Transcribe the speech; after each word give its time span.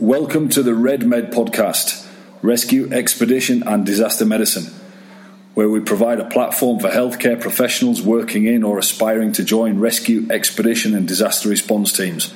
Welcome 0.00 0.48
to 0.50 0.62
the 0.64 0.74
Red 0.74 1.06
Med 1.06 1.32
podcast, 1.32 2.04
Rescue, 2.42 2.90
Expedition 2.92 3.62
and 3.62 3.86
Disaster 3.86 4.26
Medicine, 4.26 4.81
where 5.54 5.68
we 5.68 5.80
provide 5.80 6.18
a 6.18 6.28
platform 6.30 6.78
for 6.78 6.88
healthcare 6.88 7.38
professionals 7.38 8.00
working 8.00 8.46
in 8.46 8.62
or 8.62 8.78
aspiring 8.78 9.32
to 9.32 9.44
join 9.44 9.78
rescue, 9.78 10.26
expedition 10.30 10.94
and 10.94 11.06
disaster 11.06 11.48
response 11.48 11.94
teams. 11.94 12.32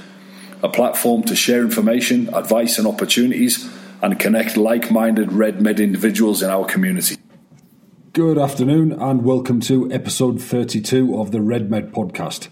A 0.62 0.68
platform 0.68 1.22
to 1.22 1.34
share 1.34 1.62
information, 1.62 2.32
advice 2.34 2.78
and 2.78 2.86
opportunities 2.86 3.70
and 4.02 4.20
connect 4.20 4.58
like 4.58 4.90
minded 4.90 5.32
Red 5.32 5.62
Med 5.62 5.80
individuals 5.80 6.42
in 6.42 6.50
our 6.50 6.66
community. 6.66 7.16
Good 8.12 8.36
afternoon 8.36 8.92
and 8.92 9.22
welcome 9.22 9.60
to 9.62 9.90
episode 9.90 10.42
32 10.42 11.18
of 11.18 11.32
the 11.32 11.40
Red 11.40 11.70
Med 11.70 11.92
podcast, 11.92 12.48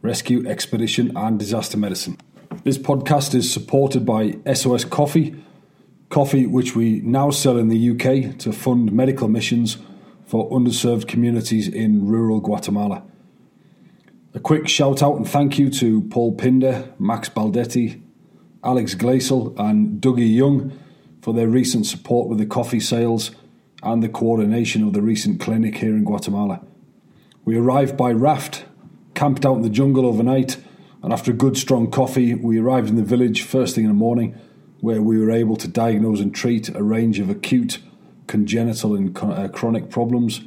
Rescue, 0.00 0.46
Expedition 0.46 1.14
and 1.14 1.38
Disaster 1.38 1.76
Medicine. 1.76 2.16
This 2.64 2.78
podcast 2.78 3.34
is 3.34 3.52
supported 3.52 4.06
by 4.06 4.36
SOS 4.50 4.84
Coffee, 4.86 5.36
coffee 6.08 6.46
which 6.46 6.74
we 6.74 7.00
now 7.00 7.30
sell 7.30 7.58
in 7.58 7.68
the 7.68 7.90
UK 7.90 8.38
to 8.38 8.52
fund 8.52 8.92
medical 8.92 9.28
missions 9.28 9.76
for 10.26 10.50
underserved 10.50 11.06
communities 11.06 11.68
in 11.68 12.06
rural 12.06 12.40
Guatemala. 12.40 13.02
A 14.34 14.40
quick 14.40 14.68
shout 14.68 15.02
out 15.02 15.16
and 15.16 15.26
thank 15.26 15.58
you 15.58 15.70
to 15.70 16.02
Paul 16.02 16.34
Pinder, 16.34 16.92
Max 16.98 17.28
Baldetti, 17.30 18.02
Alex 18.62 18.94
Glaisel, 18.94 19.58
and 19.58 20.00
Dougie 20.00 20.34
Young 20.34 20.78
for 21.22 21.32
their 21.32 21.48
recent 21.48 21.86
support 21.86 22.28
with 22.28 22.38
the 22.38 22.46
coffee 22.46 22.80
sales 22.80 23.30
and 23.82 24.02
the 24.02 24.08
coordination 24.08 24.82
of 24.82 24.92
the 24.92 25.00
recent 25.00 25.40
clinic 25.40 25.78
here 25.78 25.94
in 25.94 26.04
Guatemala. 26.04 26.60
We 27.44 27.56
arrived 27.56 27.96
by 27.96 28.12
raft, 28.12 28.64
camped 29.14 29.46
out 29.46 29.56
in 29.56 29.62
the 29.62 29.70
jungle 29.70 30.04
overnight, 30.04 30.56
and 31.02 31.12
after 31.12 31.30
a 31.30 31.34
good 31.34 31.56
strong 31.56 31.90
coffee, 31.90 32.34
we 32.34 32.58
arrived 32.58 32.88
in 32.88 32.96
the 32.96 33.02
village 33.02 33.42
first 33.42 33.76
thing 33.76 33.84
in 33.84 33.90
the 33.90 33.94
morning, 33.94 34.38
where 34.80 35.00
we 35.00 35.18
were 35.18 35.30
able 35.30 35.56
to 35.56 35.68
diagnose 35.68 36.20
and 36.20 36.34
treat 36.34 36.68
a 36.74 36.82
range 36.82 37.20
of 37.20 37.30
acute, 37.30 37.78
congenital, 38.26 38.94
and 38.94 39.16
uh, 39.18 39.48
chronic 39.48 39.90
problems. 39.90 40.40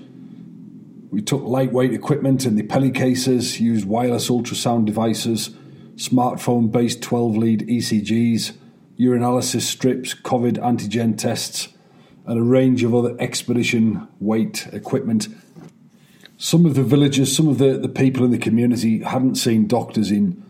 We 1.12 1.22
took 1.22 1.44
lightweight 1.44 1.94
equipment 1.94 2.46
in 2.46 2.56
the 2.56 2.64
Peli 2.64 2.92
cases, 2.92 3.60
used 3.60 3.86
wireless 3.86 4.30
ultrasound 4.30 4.86
devices, 4.86 5.50
smartphone 5.96 6.72
based 6.72 7.02
12 7.02 7.38
lead 7.38 7.68
ECGs, 7.68 8.54
urinalysis 9.00 9.62
strips, 9.62 10.14
COVID 10.14 10.58
antigen 10.58 11.18
tests, 11.18 11.70
and 12.26 12.38
a 12.38 12.44
range 12.44 12.84
of 12.84 12.94
other 12.94 13.16
expedition 13.20 14.08
weight 14.20 14.68
equipment. 14.72 15.28
Some 16.38 16.66
of 16.66 16.76
the 16.76 16.84
villagers, 16.84 17.36
some 17.36 17.48
of 17.48 17.58
the, 17.58 17.78
the 17.78 17.90
people 17.90 18.24
in 18.24 18.32
the 18.32 18.38
community 18.38 19.02
hadn't 19.04 19.36
seen 19.36 19.68
doctors 19.68 20.12
in 20.12 20.44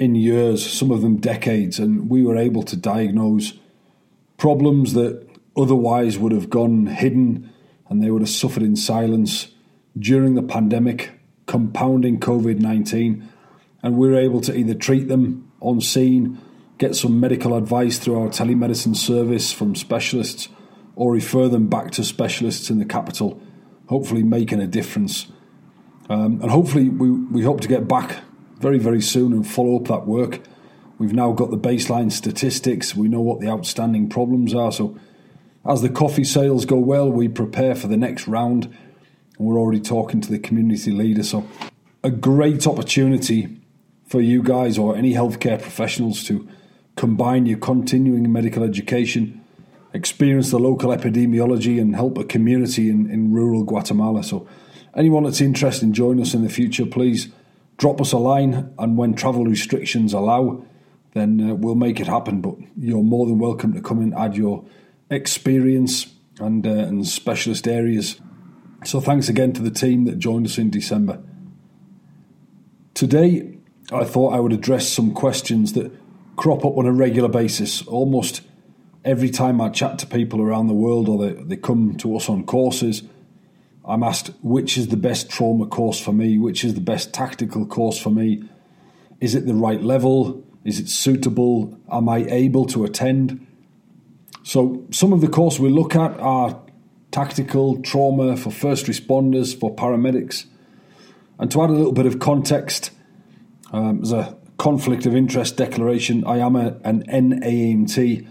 in 0.00 0.14
years, 0.14 0.66
some 0.68 0.90
of 0.90 1.02
them 1.02 1.18
decades, 1.18 1.78
and 1.78 2.08
we 2.08 2.24
were 2.24 2.36
able 2.36 2.62
to 2.62 2.74
diagnose 2.74 3.52
problems 4.38 4.94
that 4.94 5.28
otherwise 5.56 6.18
would 6.18 6.32
have 6.32 6.50
gone 6.50 6.86
hidden 6.86 7.52
and 7.88 8.02
they 8.02 8.10
would 8.10 8.22
have 8.22 8.30
suffered 8.30 8.62
in 8.62 8.76
silence 8.76 9.48
during 9.98 10.34
the 10.34 10.42
pandemic, 10.42 11.10
compounding 11.46 12.20
COVID 12.20 12.60
19. 12.60 13.28
And 13.82 13.96
we 13.96 14.08
were 14.08 14.18
able 14.18 14.40
to 14.42 14.56
either 14.56 14.74
treat 14.74 15.08
them 15.08 15.50
on 15.60 15.80
scene, 15.80 16.38
get 16.78 16.94
some 16.94 17.18
medical 17.18 17.56
advice 17.56 17.98
through 17.98 18.20
our 18.20 18.28
telemedicine 18.28 18.96
service 18.96 19.52
from 19.52 19.74
specialists, 19.74 20.48
or 20.96 21.12
refer 21.12 21.48
them 21.48 21.68
back 21.68 21.90
to 21.92 22.04
specialists 22.04 22.70
in 22.70 22.78
the 22.78 22.84
capital, 22.84 23.42
hopefully 23.88 24.22
making 24.22 24.60
a 24.60 24.66
difference. 24.66 25.26
Um, 26.08 26.40
and 26.42 26.50
hopefully, 26.50 26.88
we, 26.88 27.10
we 27.10 27.42
hope 27.42 27.60
to 27.60 27.68
get 27.68 27.88
back 27.88 28.18
very, 28.58 28.78
very 28.78 29.00
soon 29.00 29.32
and 29.32 29.46
follow 29.46 29.76
up 29.76 29.86
that 29.86 30.06
work. 30.06 30.40
We've 30.98 31.14
now 31.14 31.32
got 31.32 31.50
the 31.50 31.58
baseline 31.58 32.12
statistics, 32.12 32.94
we 32.94 33.08
know 33.08 33.20
what 33.20 33.40
the 33.40 33.48
outstanding 33.48 34.08
problems 34.08 34.54
are. 34.54 34.70
So, 34.70 34.98
as 35.66 35.82
the 35.82 35.88
coffee 35.88 36.24
sales 36.24 36.64
go 36.64 36.76
well, 36.76 37.10
we 37.10 37.28
prepare 37.28 37.74
for 37.74 37.86
the 37.86 37.96
next 37.96 38.26
round, 38.26 38.64
and 39.38 39.46
we're 39.46 39.58
already 39.58 39.80
talking 39.80 40.20
to 40.20 40.30
the 40.30 40.38
community 40.38 40.90
leader. 40.90 41.22
So, 41.22 41.46
a 42.02 42.10
great 42.10 42.66
opportunity 42.66 43.60
for 44.06 44.20
you 44.20 44.42
guys 44.42 44.78
or 44.78 44.96
any 44.96 45.12
healthcare 45.12 45.60
professionals 45.60 46.24
to 46.24 46.48
combine 46.96 47.46
your 47.46 47.58
continuing 47.58 48.30
medical 48.32 48.64
education, 48.64 49.44
experience 49.92 50.50
the 50.50 50.58
local 50.58 50.90
epidemiology, 50.90 51.80
and 51.80 51.94
help 51.94 52.16
a 52.16 52.24
community 52.24 52.88
in, 52.88 53.10
in 53.10 53.32
rural 53.32 53.62
Guatemala. 53.62 54.24
So, 54.24 54.48
anyone 54.96 55.24
that's 55.24 55.42
interested 55.42 55.84
in 55.84 55.92
joining 55.92 56.22
us 56.22 56.32
in 56.32 56.42
the 56.42 56.48
future, 56.48 56.86
please 56.86 57.28
drop 57.76 58.00
us 58.00 58.12
a 58.12 58.18
line, 58.18 58.72
and 58.78 58.96
when 58.96 59.14
travel 59.14 59.44
restrictions 59.44 60.14
allow, 60.14 60.64
then 61.12 61.50
uh, 61.50 61.54
we'll 61.54 61.74
make 61.74 62.00
it 62.00 62.06
happen. 62.06 62.40
But 62.40 62.54
you're 62.78 63.02
more 63.02 63.26
than 63.26 63.38
welcome 63.38 63.74
to 63.74 63.82
come 63.82 63.98
and 64.00 64.14
add 64.14 64.36
your 64.36 64.64
experience 65.10 66.14
and, 66.38 66.66
uh, 66.66 66.70
and 66.70 67.06
specialist 67.06 67.68
areas. 67.68 68.20
So 68.84 69.00
thanks 69.00 69.28
again 69.28 69.52
to 69.54 69.62
the 69.62 69.70
team 69.70 70.04
that 70.06 70.18
joined 70.18 70.46
us 70.46 70.56
in 70.56 70.70
December. 70.70 71.22
Today, 72.94 73.58
I 73.92 74.04
thought 74.04 74.32
I 74.32 74.40
would 74.40 74.52
address 74.52 74.88
some 74.88 75.12
questions 75.12 75.72
that 75.74 75.92
crop 76.36 76.64
up 76.64 76.76
on 76.76 76.86
a 76.86 76.92
regular 76.92 77.28
basis, 77.28 77.82
almost 77.82 78.42
every 79.04 79.30
time 79.30 79.60
I 79.60 79.68
chat 79.68 79.98
to 79.98 80.06
people 80.06 80.40
around 80.40 80.68
the 80.68 80.74
world 80.74 81.08
or 81.08 81.18
they, 81.18 81.32
they 81.42 81.56
come 81.56 81.96
to 81.98 82.16
us 82.16 82.28
on 82.28 82.44
courses. 82.44 83.02
I'm 83.84 84.02
asked 84.02 84.30
which 84.42 84.78
is 84.78 84.88
the 84.88 84.96
best 84.96 85.28
trauma 85.30 85.66
course 85.66 86.00
for 86.00 86.12
me, 86.12 86.38
which 86.38 86.64
is 86.64 86.74
the 86.74 86.80
best 86.80 87.12
tactical 87.12 87.66
course 87.66 87.98
for 87.98 88.10
me. 88.10 88.44
Is 89.20 89.34
it 89.34 89.46
the 89.46 89.54
right 89.54 89.82
level? 89.82 90.44
Is 90.64 90.78
it 90.78 90.88
suitable? 90.88 91.78
Am 91.90 92.08
I 92.08 92.18
able 92.28 92.66
to 92.66 92.84
attend? 92.84 93.46
So, 94.42 94.86
some 94.90 95.12
of 95.12 95.20
the 95.20 95.28
courses 95.28 95.60
we 95.60 95.68
look 95.68 95.94
at 95.94 96.18
are 96.18 96.60
tactical 97.10 97.80
trauma 97.82 98.36
for 98.36 98.50
first 98.50 98.86
responders, 98.86 99.58
for 99.58 99.74
paramedics. 99.74 100.46
And 101.38 101.50
to 101.50 101.62
add 101.62 101.70
a 101.70 101.74
little 101.74 101.92
bit 101.92 102.06
of 102.06 102.18
context, 102.18 102.90
um, 103.72 104.02
as 104.02 104.12
a 104.12 104.36
conflict 104.58 105.06
of 105.06 105.16
interest 105.16 105.56
declaration, 105.56 106.24
I 106.26 106.38
am 106.38 106.56
a, 106.56 106.78
an 106.84 107.04
NAMT 107.06 108.26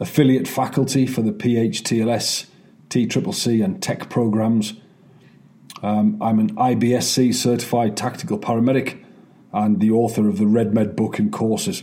affiliate 0.00 0.48
faculty 0.48 1.06
for 1.06 1.22
the 1.22 1.32
PHTLS, 1.32 2.46
TCCC, 2.88 3.64
and 3.64 3.80
TECC 3.80 4.08
programs. 4.08 4.74
Um, 5.82 6.20
I'm 6.22 6.38
an 6.38 6.54
IBSC 6.56 7.34
certified 7.34 7.96
tactical 7.96 8.38
paramedic 8.38 9.02
and 9.52 9.80
the 9.80 9.90
author 9.90 10.28
of 10.28 10.38
the 10.38 10.46
Red 10.46 10.74
Med 10.74 10.96
book 10.96 11.18
and 11.18 11.32
courses. 11.32 11.82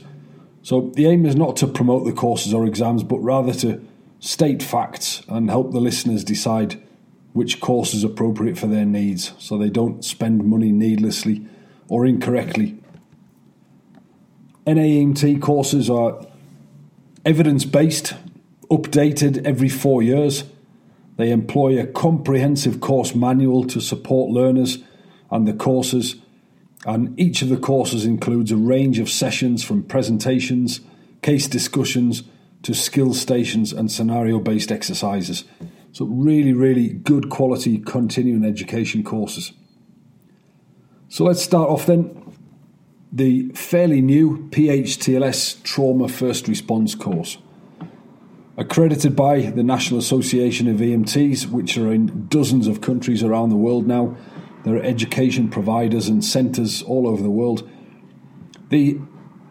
So 0.63 0.91
the 0.95 1.07
aim 1.07 1.25
is 1.25 1.35
not 1.35 1.55
to 1.57 1.67
promote 1.67 2.05
the 2.05 2.13
courses 2.13 2.53
or 2.53 2.65
exams, 2.65 3.03
but 3.03 3.19
rather 3.19 3.53
to 3.55 3.85
state 4.19 4.61
facts 4.61 5.23
and 5.27 5.49
help 5.49 5.71
the 5.71 5.79
listeners 5.79 6.23
decide 6.23 6.81
which 7.33 7.59
course 7.59 7.93
is 7.93 8.03
appropriate 8.03 8.57
for 8.57 8.67
their 8.67 8.85
needs 8.85 9.33
so 9.39 9.57
they 9.57 9.69
don't 9.69 10.03
spend 10.03 10.43
money 10.43 10.71
needlessly 10.71 11.47
or 11.87 12.05
incorrectly. 12.05 12.77
NAEMT 14.67 15.41
courses 15.41 15.89
are 15.89 16.25
evidence 17.25 17.65
based, 17.65 18.13
updated 18.69 19.45
every 19.45 19.69
four 19.69 20.03
years. 20.03 20.43
They 21.17 21.31
employ 21.31 21.79
a 21.79 21.87
comprehensive 21.87 22.79
course 22.79 23.15
manual 23.15 23.65
to 23.65 23.79
support 23.81 24.31
learners 24.31 24.79
and 25.31 25.47
the 25.47 25.53
courses, 25.53 26.15
and 26.85 27.19
each 27.19 27.41
of 27.41 27.49
the 27.49 27.57
courses 27.57 28.05
includes 28.05 28.51
a 28.51 28.57
range 28.57 28.99
of 28.99 29.09
sessions 29.09 29.63
from 29.63 29.83
presentations, 29.83 30.81
case 31.21 31.47
discussions, 31.47 32.23
to 32.63 32.73
skill 32.73 33.13
stations 33.13 33.71
and 33.73 33.91
scenario 33.91 34.39
based 34.39 34.71
exercises. 34.71 35.43
So, 35.93 36.05
really, 36.05 36.53
really 36.53 36.89
good 36.89 37.29
quality 37.29 37.77
continuing 37.77 38.45
education 38.45 39.03
courses. 39.03 39.51
So, 41.09 41.25
let's 41.25 41.41
start 41.41 41.69
off 41.69 41.85
then. 41.85 42.17
The 43.11 43.49
fairly 43.49 44.01
new 44.01 44.47
PHTLS 44.51 45.61
Trauma 45.63 46.07
First 46.07 46.47
Response 46.47 46.95
course. 46.95 47.37
Accredited 48.57 49.15
by 49.15 49.41
the 49.41 49.63
National 49.63 49.99
Association 49.99 50.67
of 50.67 50.77
EMTs, 50.77 51.47
which 51.47 51.77
are 51.77 51.91
in 51.91 52.27
dozens 52.27 52.67
of 52.67 52.79
countries 52.79 53.21
around 53.21 53.49
the 53.49 53.55
world 53.55 53.85
now, 53.85 54.15
there 54.63 54.75
are 54.75 54.83
education 54.83 55.49
providers 55.49 56.07
and 56.07 56.23
centres 56.23 56.81
all 56.83 57.07
over 57.07 57.21
the 57.21 57.31
world. 57.31 57.69
The 58.69 58.99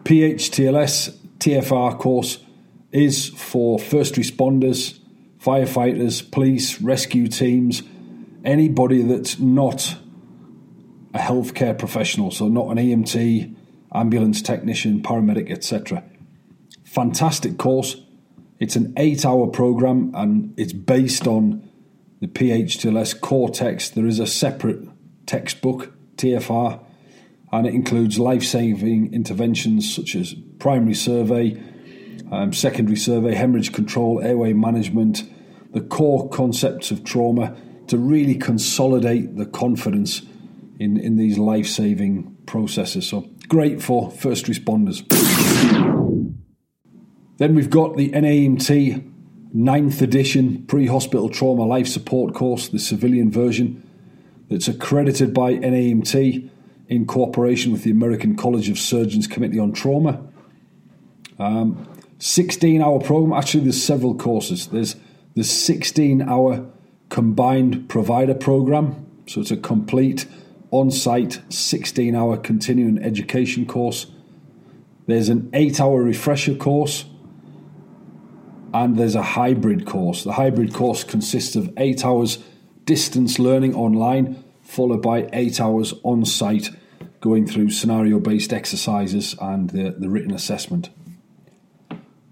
PHTLS 0.03 1.17
TFR 1.39 1.97
course 1.99 2.43
is 2.91 3.29
for 3.29 3.79
first 3.79 4.15
responders, 4.15 4.99
firefighters, 5.39 6.29
police, 6.29 6.81
rescue 6.81 7.27
teams, 7.27 7.83
anybody 8.43 9.01
that's 9.01 9.39
not 9.39 9.97
a 11.13 11.19
healthcare 11.19 11.77
professional, 11.77 12.31
so 12.31 12.47
not 12.47 12.69
an 12.69 12.77
EMT, 12.77 13.55
ambulance 13.93 14.41
technician, 14.41 15.01
paramedic, 15.01 15.51
etc. 15.51 16.03
Fantastic 16.85 17.57
course. 17.57 17.97
It's 18.59 18.75
an 18.75 18.93
eight 18.97 19.25
hour 19.25 19.47
program 19.47 20.11
and 20.13 20.53
it's 20.57 20.73
based 20.73 21.27
on 21.27 21.67
the 22.21 22.27
PHTLS 22.27 23.19
core 23.19 23.49
text. 23.49 23.95
There 23.95 24.05
is 24.05 24.19
a 24.19 24.27
separate 24.27 24.87
textbook, 25.31 25.93
TFR, 26.17 26.83
and 27.53 27.65
it 27.65 27.73
includes 27.73 28.19
life 28.19 28.43
saving 28.43 29.13
interventions 29.13 29.95
such 29.95 30.13
as 30.13 30.33
primary 30.59 30.93
survey, 30.93 31.57
um, 32.33 32.51
secondary 32.51 32.97
survey, 32.97 33.33
hemorrhage 33.33 33.71
control, 33.71 34.21
airway 34.21 34.51
management, 34.51 35.23
the 35.71 35.79
core 35.79 36.27
concepts 36.27 36.91
of 36.91 37.05
trauma 37.05 37.55
to 37.87 37.97
really 37.97 38.35
consolidate 38.35 39.37
the 39.37 39.45
confidence 39.45 40.21
in, 40.81 40.97
in 40.97 41.15
these 41.15 41.37
life 41.37 41.65
saving 41.65 42.35
processes. 42.45 43.07
So 43.07 43.29
great 43.47 43.81
for 43.81 44.11
first 44.11 44.47
responders. 44.47 44.99
Then 47.37 47.55
we've 47.55 47.69
got 47.69 47.95
the 47.95 48.09
NAMT 48.09 49.09
9th 49.55 50.01
edition 50.01 50.65
pre 50.65 50.87
hospital 50.87 51.29
trauma 51.29 51.63
life 51.63 51.87
support 51.87 52.33
course, 52.33 52.67
the 52.67 52.79
civilian 52.79 53.31
version, 53.31 53.87
that's 54.51 54.67
accredited 54.67 55.33
by 55.33 55.53
NAMT 55.53 56.49
in 56.89 57.05
cooperation 57.05 57.71
with 57.71 57.83
the 57.83 57.89
American 57.89 58.35
College 58.35 58.69
of 58.69 58.77
Surgeons 58.77 59.25
Committee 59.25 59.57
on 59.57 59.71
Trauma. 59.71 60.21
Um, 61.39 61.87
16 62.19 62.81
hour 62.81 62.99
program. 62.99 63.31
Actually, 63.31 63.63
there's 63.63 63.81
several 63.81 64.13
courses. 64.13 64.67
There's 64.67 64.97
the 65.35 65.45
16 65.45 66.21
hour 66.21 66.69
combined 67.07 67.87
provider 67.87 68.33
program. 68.33 69.07
So 69.25 69.39
it's 69.39 69.51
a 69.51 69.57
complete 69.57 70.25
on 70.69 70.91
site 70.91 71.41
16 71.49 72.13
hour 72.13 72.35
continuing 72.35 73.01
education 73.01 73.65
course. 73.65 74.07
There's 75.07 75.29
an 75.29 75.49
8 75.53 75.79
hour 75.79 76.03
refresher 76.03 76.55
course. 76.55 77.05
And 78.73 78.97
there's 78.97 79.15
a 79.15 79.23
hybrid 79.23 79.85
course. 79.85 80.25
The 80.25 80.33
hybrid 80.33 80.73
course 80.73 81.05
consists 81.05 81.55
of 81.55 81.73
8 81.77 82.05
hours 82.05 82.39
distance 82.91 83.39
learning 83.39 83.73
online, 83.73 84.43
followed 84.63 85.01
by 85.01 85.29
8 85.31 85.61
hours 85.61 85.93
on 86.03 86.25
site 86.25 86.71
going 87.21 87.47
through 87.47 87.69
scenario 87.69 88.19
based 88.19 88.51
exercises 88.51 89.33
and 89.39 89.69
the, 89.69 89.95
the 89.97 90.09
written 90.09 90.33
assessment. 90.33 90.89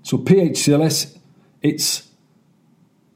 So 0.03 0.17
PHTLS, 0.17 1.17
it's 1.61 2.09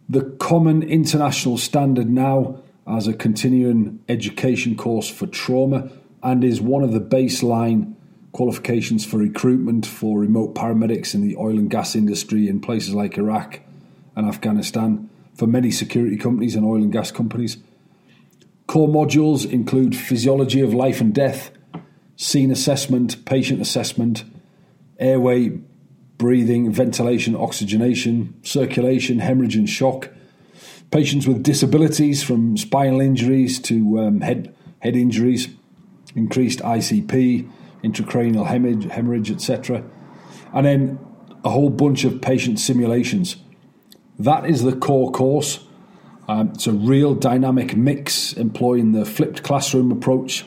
the 0.07 0.22
common 0.40 0.84
international 0.84 1.57
standard 1.57 2.10
now 2.10 2.63
as 2.88 3.10
a 3.10 3.13
continuing 3.13 4.00
education 4.07 4.78
course 4.78 5.10
for 5.10 5.28
trauma 5.28 5.92
and 6.22 6.46
is 6.46 6.62
one 6.62 6.81
of 6.81 6.94
the 6.94 7.01
baseline 7.01 7.94
qualifications 8.31 9.06
for 9.06 9.18
recruitment 9.18 9.86
for 9.86 10.18
remote 10.18 10.56
paramedics 10.56 11.13
in 11.13 11.28
the 11.28 11.36
oil 11.36 11.60
and 11.60 11.69
gas 11.69 11.94
industry 11.94 12.48
in 12.48 12.62
places 12.62 12.94
like 12.94 13.18
Iraq 13.18 13.60
and 14.16 14.30
Afghanistan 14.30 15.10
for 15.35 15.47
many 15.47 15.71
security 15.71 16.18
companies 16.18 16.56
and 16.56 16.65
oil 16.65 16.81
and 16.81 16.91
gas 16.91 17.12
companies. 17.12 17.57
Core 18.68 18.88
modules 18.88 19.50
include 19.50 19.95
physiology 19.95 20.62
of 20.62 20.74
life 20.74 21.01
and 21.01 21.13
death, 21.13 21.51
scene 22.15 22.51
assessment, 22.51 23.25
patient 23.25 23.62
assessment, 23.62 24.24
airway 25.00 25.59
breathing, 26.18 26.71
ventilation, 26.71 27.35
oxygenation, 27.35 28.33
circulation, 28.44 29.19
hemorrhage, 29.19 29.56
and 29.56 29.69
shock. 29.69 30.09
Patients 30.91 31.27
with 31.27 31.44
disabilities 31.44 32.24
from 32.24 32.56
spinal 32.56 33.01
injuries 33.01 33.59
to 33.59 34.00
um, 34.00 34.21
head, 34.21 34.56
head 34.79 34.95
injuries, 34.95 35.50
increased 36.15 36.59
ICP, 36.59 37.50
intracranial 37.83 38.45
hemorrhage, 38.45 38.86
hemorrhage 38.86 39.31
etc. 39.31 39.83
And 40.53 40.65
then 40.65 41.00
a 41.44 41.50
whole 41.50 41.69
bunch 41.69 42.06
of 42.06 42.21
patient 42.21 42.59
simulations. 42.59 43.36
That 44.19 44.45
is 44.45 44.63
the 44.63 44.75
core 44.75 45.12
course. 45.12 45.60
Um, 46.27 46.51
it's 46.54 46.68
a 46.68 46.71
real 46.71 47.15
dynamic 47.15 47.75
mix 47.75 48.33
employing 48.33 48.94
the 48.94 49.06
flipped 49.06 49.44
classroom 49.44 49.92
approach 49.92 50.45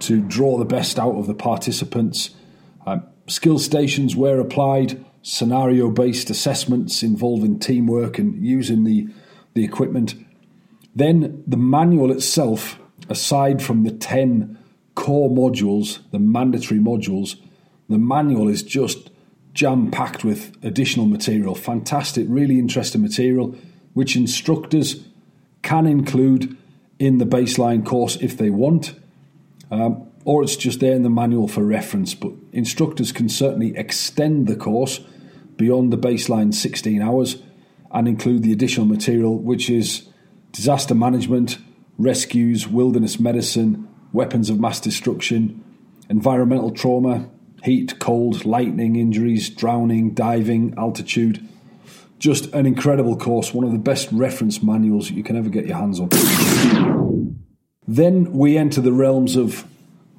to 0.00 0.20
draw 0.20 0.58
the 0.58 0.64
best 0.64 0.98
out 0.98 1.14
of 1.14 1.26
the 1.26 1.34
participants. 1.34 2.30
Um, 2.86 3.04
skill 3.28 3.58
stations 3.58 4.16
where 4.16 4.40
applied, 4.40 5.04
scenario 5.22 5.90
based 5.90 6.30
assessments 6.30 7.02
involving 7.04 7.60
teamwork 7.60 8.18
and 8.18 8.44
using 8.44 8.82
the, 8.82 9.08
the 9.54 9.64
equipment. 9.64 10.14
Then 10.94 11.44
the 11.46 11.56
manual 11.56 12.10
itself, 12.10 12.80
aside 13.08 13.62
from 13.62 13.84
the 13.84 13.92
10 13.92 14.58
core 14.96 15.30
modules, 15.30 16.00
the 16.10 16.18
mandatory 16.18 16.80
modules, 16.80 17.36
the 17.88 17.98
manual 17.98 18.48
is 18.48 18.64
just 18.64 19.11
jam 19.54 19.90
packed 19.90 20.24
with 20.24 20.56
additional 20.62 21.06
material. 21.06 21.54
Fantastic, 21.54 22.26
really 22.28 22.58
interesting 22.58 23.02
material, 23.02 23.56
which 23.94 24.16
instructors 24.16 25.06
can 25.62 25.86
include 25.86 26.56
in 26.98 27.18
the 27.18 27.26
baseline 27.26 27.84
course 27.84 28.16
if 28.16 28.36
they 28.36 28.50
want. 28.50 28.94
Um, 29.70 30.08
or 30.24 30.42
it's 30.42 30.56
just 30.56 30.80
there 30.80 30.94
in 30.94 31.02
the 31.02 31.10
manual 31.10 31.48
for 31.48 31.64
reference. 31.64 32.14
But 32.14 32.32
instructors 32.52 33.12
can 33.12 33.28
certainly 33.28 33.76
extend 33.76 34.46
the 34.46 34.56
course 34.56 35.00
beyond 35.56 35.92
the 35.92 35.98
baseline 35.98 36.54
16 36.54 37.02
hours 37.02 37.42
and 37.90 38.08
include 38.08 38.42
the 38.42 38.52
additional 38.52 38.86
material, 38.86 39.38
which 39.38 39.68
is 39.68 40.08
disaster 40.52 40.94
management, 40.94 41.58
rescues, 41.98 42.68
wilderness 42.68 43.18
medicine, 43.18 43.88
weapons 44.12 44.48
of 44.50 44.60
mass 44.60 44.80
destruction, 44.80 45.62
environmental 46.08 46.70
trauma, 46.70 47.28
heat, 47.62 47.98
cold, 47.98 48.44
lightning 48.44 48.96
injuries, 48.96 49.48
drowning, 49.48 50.14
diving, 50.14 50.74
altitude. 50.76 51.46
Just 52.18 52.52
an 52.54 52.66
incredible 52.66 53.16
course, 53.16 53.54
one 53.54 53.64
of 53.64 53.72
the 53.72 53.78
best 53.78 54.10
reference 54.12 54.62
manuals 54.62 55.10
you 55.10 55.22
can 55.22 55.36
ever 55.36 55.48
get 55.48 55.66
your 55.66 55.76
hands 55.76 56.00
on. 56.00 56.08
Then 57.86 58.32
we 58.32 58.56
enter 58.56 58.80
the 58.80 58.92
realms 58.92 59.36
of 59.36 59.66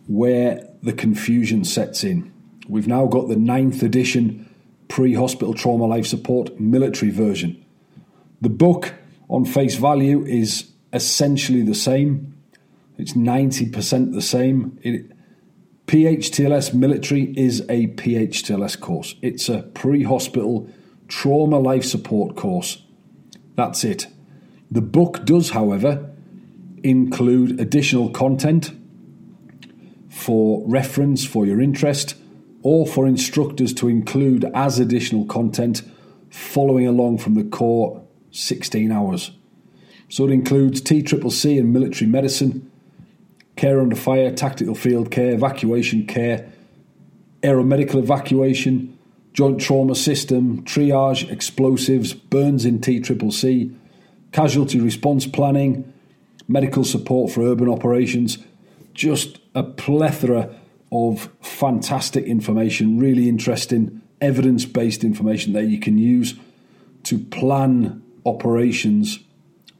where 0.07 0.67
the 0.81 0.93
confusion 0.93 1.63
sets 1.63 2.03
in. 2.03 2.31
We've 2.67 2.88
now 2.88 3.07
got 3.07 3.29
the 3.29 3.35
ninth 3.35 3.83
edition 3.83 4.50
pre 4.88 5.13
hospital 5.13 5.53
trauma 5.53 5.85
life 5.85 6.05
support 6.05 6.59
military 6.59 7.12
version. 7.12 7.63
The 8.41 8.50
book, 8.50 8.93
on 9.29 9.45
face 9.45 9.75
value, 9.75 10.25
is 10.25 10.71
essentially 10.91 11.62
the 11.62 11.75
same. 11.75 12.38
It's 12.97 13.13
90% 13.13 14.13
the 14.13 14.21
same. 14.21 14.77
It, 14.83 15.12
PHTLS 15.87 16.73
military 16.73 17.33
is 17.37 17.61
a 17.69 17.87
PHTLS 17.87 18.79
course. 18.79 19.15
It's 19.21 19.49
a 19.49 19.63
pre 19.63 20.03
hospital 20.03 20.69
trauma 21.07 21.59
life 21.59 21.83
support 21.83 22.35
course. 22.35 22.83
That's 23.55 23.83
it. 23.83 24.07
The 24.71 24.81
book 24.81 25.25
does, 25.25 25.51
however, 25.51 26.09
include 26.83 27.59
additional 27.59 28.09
content 28.09 28.71
for 30.09 30.63
reference 30.67 31.25
for 31.25 31.45
your 31.45 31.61
interest 31.61 32.15
or 32.61 32.87
for 32.87 33.05
instructors 33.05 33.73
to 33.73 33.87
include 33.89 34.45
as 34.53 34.79
additional 34.79 35.25
content 35.25 35.83
following 36.29 36.87
along 36.87 37.19
from 37.19 37.35
the 37.35 37.43
core 37.43 38.03
16 38.31 38.91
hours. 38.91 39.31
So 40.09 40.25
it 40.25 40.31
includes 40.31 40.81
TCCC 40.81 41.59
and 41.59 41.73
military 41.73 42.09
medicine, 42.09 42.71
care 43.55 43.79
under 43.79 43.95
fire, 43.95 44.31
tactical 44.31 44.75
field 44.75 45.12
care, 45.12 45.31
evacuation 45.31 46.05
care, 46.05 46.51
aeromedical 47.41 47.95
evacuation, 47.95 48.98
joint 49.33 49.60
trauma 49.60 49.95
system, 49.95 50.63
triage, 50.63 51.29
explosives, 51.29 52.13
burns 52.13 52.65
in 52.65 52.79
TCCC, 52.79 53.75
casualty 54.31 54.79
response 54.79 55.27
planning, 55.27 55.91
medical 56.48 56.83
support 56.83 57.31
for 57.31 57.41
urban 57.41 57.69
operations, 57.69 58.38
just 58.93 59.39
a 59.55 59.63
plethora 59.63 60.53
of 60.91 61.29
fantastic 61.41 62.25
information, 62.25 63.00
really 63.00 63.27
interesting 63.27 64.01
evidence 64.22 64.65
based 64.65 65.03
information 65.03 65.53
that 65.53 65.65
you 65.65 65.79
can 65.79 65.98
use 65.98 66.36
to 67.03 67.17
plan 67.17 68.01
operations, 68.25 69.19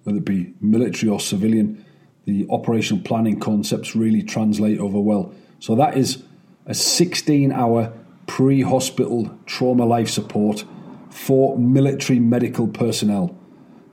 whether 0.04 0.18
it 0.18 0.26
be 0.26 0.54
military 0.60 1.10
or 1.10 1.20
civilian. 1.20 1.84
The 2.26 2.48
operational 2.50 3.04
planning 3.04 3.40
concepts 3.40 3.96
really 3.96 4.24
translate 4.24 4.80
over 4.80 5.00
well. 5.00 5.34
So, 5.60 5.76
that 5.76 5.98
is 5.98 6.24
a 6.66 6.74
16 6.74 7.52
hour 7.52 7.94
pre 8.28 8.62
hospital 8.62 9.38
trauma 9.46 9.86
life 9.86 10.10
support 10.10 10.66
for 11.10 11.58
military 11.58 12.20
medical 12.20 12.68
personnel 12.68 13.38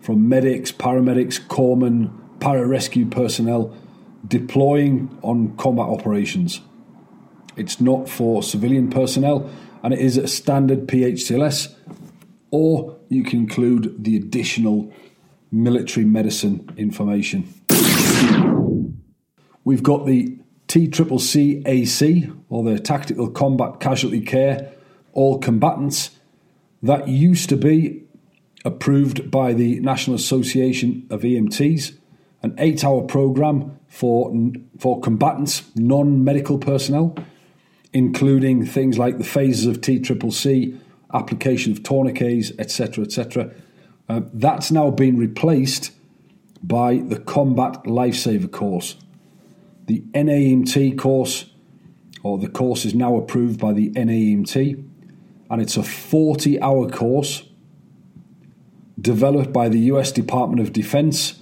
from 0.00 0.28
medics, 0.28 0.72
paramedics, 0.72 1.38
corpsmen, 1.46 2.10
pararescue 2.38 3.10
personnel 3.10 3.76
deploying 4.26 5.18
on 5.22 5.56
combat 5.56 5.86
operations. 5.86 6.60
It's 7.56 7.80
not 7.80 8.08
for 8.08 8.42
civilian 8.42 8.90
personnel 8.90 9.50
and 9.82 9.92
it 9.92 10.00
is 10.00 10.16
a 10.16 10.28
standard 10.28 10.86
PHTLS, 10.86 11.74
or 12.50 12.98
you 13.08 13.22
can 13.22 13.40
include 13.40 14.04
the 14.04 14.16
additional 14.16 14.92
military 15.50 16.04
medicine 16.04 16.68
information. 16.76 17.52
We've 19.64 19.82
got 19.82 20.06
the 20.06 20.38
TCCC 20.68 21.66
AC, 21.66 22.30
or 22.48 22.62
the 22.64 22.78
Tactical 22.78 23.30
Combat 23.30 23.80
Casualty 23.80 24.20
Care, 24.20 24.72
All 25.12 25.38
Combatants. 25.38 26.10
That 26.82 27.08
used 27.08 27.48
to 27.48 27.56
be 27.56 28.04
approved 28.64 29.30
by 29.30 29.52
the 29.52 29.80
National 29.80 30.16
Association 30.16 31.06
of 31.10 31.22
EMTs, 31.22 31.96
an 32.42 32.54
eight 32.58 32.84
hour 32.84 33.02
program 33.02 33.78
for, 33.88 34.32
for 34.78 35.00
combatants, 35.00 35.64
non 35.74 36.24
medical 36.24 36.58
personnel, 36.58 37.16
including 37.92 38.64
things 38.64 38.98
like 38.98 39.18
the 39.18 39.24
phases 39.24 39.66
of 39.66 39.80
TCCC, 39.80 40.78
application 41.12 41.72
of 41.72 41.82
tourniquets, 41.82 42.52
etc. 42.58 43.04
etc. 43.04 43.50
Uh, 44.08 44.20
that's 44.32 44.70
now 44.70 44.90
been 44.90 45.16
replaced 45.16 45.90
by 46.62 46.98
the 46.98 47.18
Combat 47.18 47.84
Lifesaver 47.84 48.50
course. 48.50 48.96
The 49.86 50.02
NAEMT 50.12 50.98
course, 50.98 51.46
or 52.22 52.38
the 52.38 52.48
course 52.48 52.84
is 52.84 52.94
now 52.94 53.16
approved 53.16 53.58
by 53.58 53.72
the 53.72 53.90
NAEMT, 53.90 54.84
and 55.50 55.62
it's 55.62 55.76
a 55.76 55.82
40 55.82 56.60
hour 56.60 56.88
course 56.88 57.44
developed 59.00 59.52
by 59.52 59.68
the 59.68 59.78
US 59.92 60.12
Department 60.12 60.60
of 60.60 60.72
Defense 60.72 61.40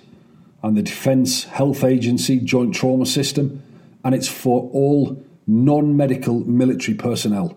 and 0.63 0.77
the 0.77 0.83
Defense 0.83 1.45
Health 1.45 1.85
Agency 1.85 2.39
Joint 2.39 2.75
Trauma 2.75 3.07
System, 3.07 3.63
and 4.05 4.15
it's 4.15 4.29
for 4.29 4.71
all 4.73 5.23
non 5.47 5.97
medical 5.97 6.41
military 6.41 6.97
personnel. 6.97 7.57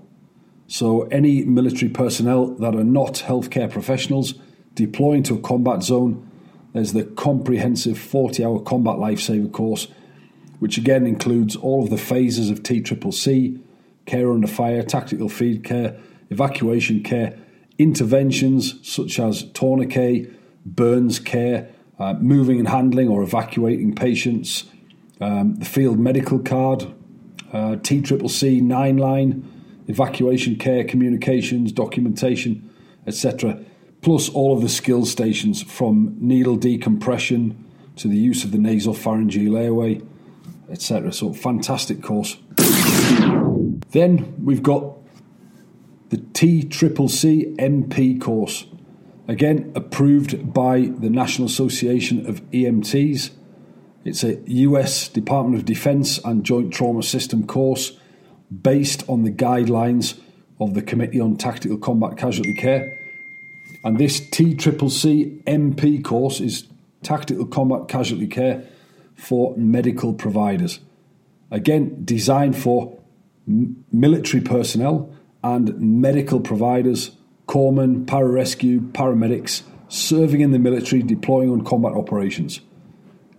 So, 0.68 1.04
any 1.04 1.44
military 1.44 1.90
personnel 1.90 2.48
that 2.56 2.76
are 2.76 2.84
not 2.84 3.16
healthcare 3.26 3.70
professionals 3.70 4.36
deploying 4.74 5.24
to 5.24 5.36
a 5.36 5.42
combat 5.42 5.84
zone, 5.84 6.31
there's 6.74 6.94
the 6.94 7.04
comprehensive 7.04 7.98
40 7.98 8.46
hour 8.46 8.60
combat 8.60 8.96
lifesaver 8.96 9.52
course, 9.52 9.88
which 10.60 10.78
again 10.78 11.06
includes 11.06 11.56
all 11.56 11.84
of 11.84 11.90
the 11.90 11.98
phases 11.98 12.50
of 12.50 12.64
TCCC, 12.64 13.60
care 14.06 14.32
under 14.32 14.48
fire, 14.48 14.84
tactical 14.84 15.30
field 15.30 15.64
care, 15.64 15.98
evacuation 16.30 17.04
care, 17.04 17.38
interventions 17.78 18.76
such 18.88 19.20
as 19.20 19.44
tourniquet, 19.52 20.32
burns 20.66 21.20
care, 21.20 21.70
uh, 22.00 22.14
moving 22.14 22.60
and 22.60 22.68
handling 22.68 23.08
or 23.08 23.22
evacuating 23.22 23.94
patients, 23.94 24.66
um, 25.20 25.56
the 25.56 25.66
field 25.66 26.00
medical 26.00 26.40
card, 26.40 26.84
uh, 27.54 27.76
TCCC 27.76 28.62
9 28.62 28.98
line, 28.98 29.84
evacuation 29.88 30.56
care, 30.56 30.84
communications, 30.84 31.72
documentation, 31.72 32.70
etc. 33.06 33.60
Plus 34.02 34.30
all 34.30 34.56
of 34.56 34.62
the 34.62 34.70
skill 34.70 35.06
stations 35.06 35.62
from 35.62 36.16
needle 36.20 36.56
decompression 36.56 37.64
to 37.98 38.08
the 38.08 38.18
use 38.18 38.44
of 38.44 38.52
the 38.52 38.58
nasal 38.58 38.94
pharyngeal 38.94 39.56
airway, 39.56 40.02
etc. 40.70 41.14
So, 41.14 41.34
fantastic 41.34 42.02
course. 42.02 42.38
Then 43.92 44.34
we've 44.44 44.64
got 44.64 44.98
the 46.10 46.18
TCCC 46.18 47.56
MP 47.58 48.20
course. 48.20 48.66
Again, 49.28 49.72
approved 49.76 50.54
by 50.54 50.92
the 50.98 51.10
National 51.10 51.46
Association 51.48 52.26
of 52.26 52.42
EMTs. 52.52 53.32
It's 54.04 54.24
a 54.24 54.40
US 54.48 55.08
Department 55.08 55.58
of 55.58 55.66
Defense 55.66 56.18
and 56.26 56.44
Joint 56.44 56.74
Trauma 56.74 57.04
System 57.04 57.46
course 57.46 57.98
based 58.52 59.08
on 59.08 59.24
the 59.24 59.32
guidelines 59.32 60.20
of 60.60 60.74
the 60.74 60.82
Committee 60.82 61.20
on 61.20 61.38
Tactical 61.38 61.78
Combat 61.78 62.18
Casualty 62.18 62.54
Care. 62.54 62.98
And 63.84 63.98
this 63.98 64.20
TCCC 64.20 65.44
MP 65.44 66.04
course 66.04 66.40
is 66.40 66.68
Tactical 67.04 67.46
Combat 67.46 67.88
Casualty 67.88 68.28
Care 68.28 68.64
for 69.16 69.56
medical 69.58 70.14
providers. 70.14 70.80
Again, 71.50 72.04
designed 72.06 72.56
for 72.58 72.98
military 73.92 74.42
personnel 74.42 75.14
and 75.44 75.78
medical 75.80 76.40
providers, 76.40 77.12
corpsmen, 77.48 78.06
pararescue, 78.06 78.92
paramedics 78.92 79.64
serving 79.90 80.42
in 80.42 80.52
the 80.52 80.60
military, 80.60 81.02
deploying 81.02 81.50
on 81.50 81.66
combat 81.66 81.92
operations. 81.94 82.62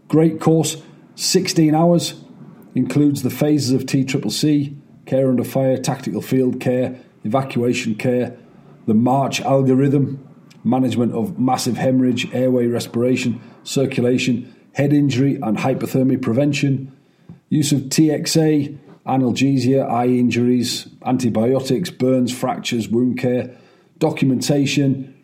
Great 0.09 0.39
course, 0.41 0.83
16 1.15 1.75
hours, 1.75 2.23
includes 2.75 3.23
the 3.23 3.31
phases 3.31 3.73
of 3.73 3.87
TCCC, 3.87 4.77
care 5.07 5.29
under 5.29 5.45
fire, 5.45 5.79
tactical 5.79 6.21
field 6.21 6.61
care, 6.61 6.99
evacuation 7.25 7.95
care, 7.95 8.37
the 8.87 8.95
March 8.95 9.41
algorithm, 9.41 10.29
management 10.65 11.13
of 11.13 11.39
massive 11.39 11.77
hemorrhage, 11.77 12.33
airway 12.33 12.67
respiration, 12.67 13.41
circulation, 13.65 14.55
head 14.73 14.93
injury 14.93 15.35
and 15.37 15.59
hypothermia 15.59 16.21
prevention, 16.21 16.97
use 17.49 17.73
of 17.73 17.81
TXA, 17.83 18.79
analgesia, 19.07 19.89
eye 19.89 20.07
injuries, 20.07 20.89
antibiotics, 21.05 21.91
burns, 21.91 22.33
fractures, 22.33 22.89
wound 22.89 23.19
care, 23.19 23.57
documentation, 23.99 25.15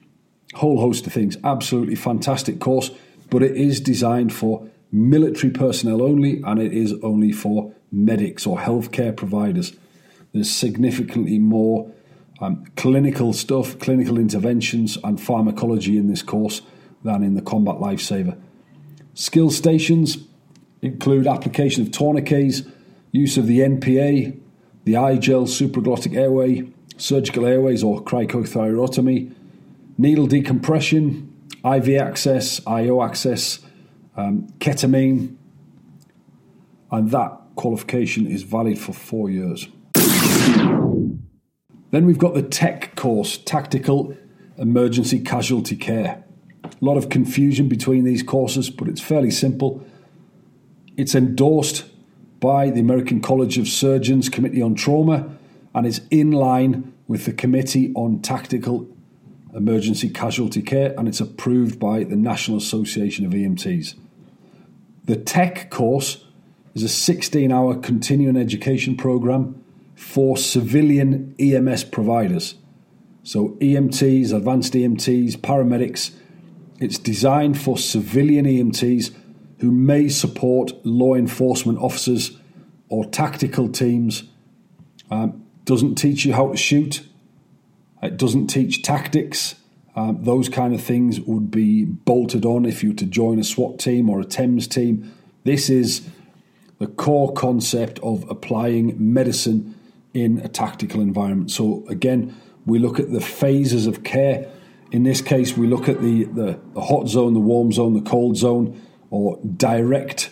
whole 0.54 0.80
host 0.80 1.07
of 1.07 1.12
things. 1.12 1.37
Absolutely 1.45 1.95
fantastic 1.95 2.61
course, 2.61 2.90
but 3.30 3.42
it 3.42 3.57
is 3.57 3.80
designed 3.80 4.33
for 4.33 4.68
military 4.90 5.52
personnel 5.52 6.02
only 6.02 6.42
and 6.42 6.61
it 6.61 6.73
is 6.73 6.95
only 7.02 7.33
for 7.33 7.75
medics 7.92 8.47
or 8.47 8.59
healthcare 8.59 9.14
providers. 9.14 9.75
There's 10.33 10.50
significantly 10.50 11.38
more 11.38 11.92
um, 12.40 12.64
clinical 12.76 13.33
stuff, 13.33 13.78
clinical 13.78 14.18
interventions, 14.18 14.99
and 15.02 15.21
pharmacology 15.21 15.99
in 15.99 16.09
this 16.09 16.23
course 16.23 16.62
than 17.02 17.23
in 17.23 17.35
the 17.35 17.42
Combat 17.42 17.76
Lifesaver. 17.76 18.38
Skill 19.14 19.50
stations 19.50 20.18
include 20.83 21.26
application 21.26 21.83
of 21.83 21.90
tourniquets 21.90 22.62
use 23.11 23.37
of 23.37 23.47
the 23.47 23.61
NPA, 23.61 24.38
the 24.85 24.97
i-gel, 24.97 25.45
supraglottic 25.45 26.16
airway, 26.16 26.68
surgical 26.97 27.47
airways 27.47 27.83
or 27.83 28.02
cricothyrotomy, 28.02 29.35
needle 29.97 30.26
decompression, 30.26 31.33
IV 31.64 32.00
access, 32.00 32.64
IO 32.66 33.02
access, 33.02 33.61
um, 34.16 34.49
ketamine, 34.59 35.37
and 36.90 37.11
that 37.11 37.38
qualification 37.57 38.26
is 38.26 38.42
valid 38.42 38.78
for 38.78 38.92
four 38.92 39.30
years. 39.30 39.68
Then 41.90 42.04
we've 42.04 42.18
got 42.18 42.35
the 42.35 42.42
TECC 42.42 42.95
course, 42.97 43.38
Tactical 43.38 44.16
Emergency 44.59 45.21
Casualty 45.21 45.76
Care. 45.76 46.23
A 46.64 46.85
lot 46.85 46.97
of 46.97 47.09
confusion 47.09 47.68
between 47.68 48.04
these 48.04 48.23
courses, 48.23 48.68
but 48.68 48.88
it's 48.88 49.00
fairly 49.00 49.30
simple. 49.30 49.85
It's 50.97 51.14
endorsed 51.14 51.85
by 52.40 52.71
the 52.71 52.80
American 52.80 53.21
College 53.21 53.59
of 53.59 53.68
Surgeons 53.68 54.28
Committee 54.28 54.62
on 54.62 54.75
Trauma 54.75 55.37
and 55.75 55.87
is 55.87 56.02
in 56.11 56.30
line 56.30 56.92
with 57.07 57.25
the 57.25 57.33
Committee 57.33 57.92
on 57.95 58.21
Tactical 58.21 58.87
Emergency 59.54 60.11
Casualty 60.11 60.61
Care 60.61 60.95
and 60.99 61.09
it's 61.09 61.21
approved 61.21 61.80
by 61.80 62.04
the 62.04 62.16
National 62.16 62.59
Association 62.59 63.25
of 63.25 63.33
EMTs. 63.33 63.95
The 65.04 65.16
TECC 65.16 65.71
course 65.71 66.25
is 66.75 66.83
a 66.83 66.88
16 66.88 67.50
hour 67.50 67.75
continuing 67.76 68.37
education 68.37 68.97
program 68.97 69.64
for 69.99 70.37
civilian 70.37 71.35
EMS 71.40 71.83
providers. 71.83 72.55
So, 73.25 73.59
EMTs, 73.61 74.33
advanced 74.33 74.73
EMTs, 74.73 75.38
paramedics. 75.38 76.12
It's 76.78 76.99
designed 76.99 77.61
for 77.61 77.76
civilian 77.76 78.47
EMTs 78.47 79.12
who 79.59 79.73
may 79.73 80.09
support 80.09 80.73
law 80.87 81.14
enforcement 81.14 81.81
officers 81.81 82.38
or 82.88 83.05
tactical 83.07 83.69
teams. 83.69 84.23
Um, 85.11 85.45
doesn't 85.64 85.97
teach 85.97 86.25
you 86.25 86.33
how 86.33 86.52
to 86.52 86.57
shoot. 86.57 87.05
It 88.00 88.17
doesn't 88.17 88.47
teach 88.47 88.83
tactics. 88.83 89.57
Um, 89.97 90.23
those 90.23 90.49
kind 90.49 90.75
of 90.75 90.81
things 90.81 91.21
would 91.21 91.50
be 91.50 91.85
bolted 91.85 92.47
on 92.47 92.64
if 92.64 92.85
you 92.85 92.90
were 92.90 92.97
to 92.97 93.07
join 93.07 93.40
a 93.40 93.45
SWAT 93.45 93.81
team 93.81 94.09
or 94.09 94.21
a 94.21 94.25
TEMS 94.25 94.69
team. 94.69 95.12
This 95.43 95.69
is 95.69 96.09
the 96.78 96.87
core 96.87 97.33
concept 97.33 97.99
of 97.99 98.25
applying 98.31 98.95
medicine 98.97 99.75
in 100.15 100.38
a 100.38 100.49
tactical 100.49 101.00
environment. 101.00 101.50
So, 101.50 101.85
again, 101.88 102.35
we 102.67 102.79
look 102.79 102.99
at 103.00 103.12
the 103.12 103.21
phases 103.21 103.87
of 103.87 104.05
care. 104.05 104.50
In 104.91 105.03
this 105.03 105.21
case, 105.21 105.57
we 105.57 105.67
look 105.67 105.88
at 105.88 106.00
the, 106.00 106.25
the, 106.25 106.61
the 106.75 106.81
hot 106.81 107.09
zone, 107.09 107.35
the 107.35 107.41
warm 107.41 107.73
zone, 107.73 107.95
the 107.95 108.09
cold 108.09 108.37
zone 108.37 108.81
or 109.11 109.38
direct 109.57 110.31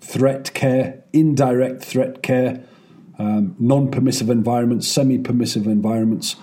threat 0.00 0.52
care, 0.54 1.04
indirect 1.12 1.84
threat 1.84 2.22
care, 2.22 2.64
um, 3.18 3.54
non 3.58 3.90
permissive 3.90 4.30
environments, 4.30 4.88
semi 4.88 5.18
permissive 5.18 5.66
environments. 5.66 6.36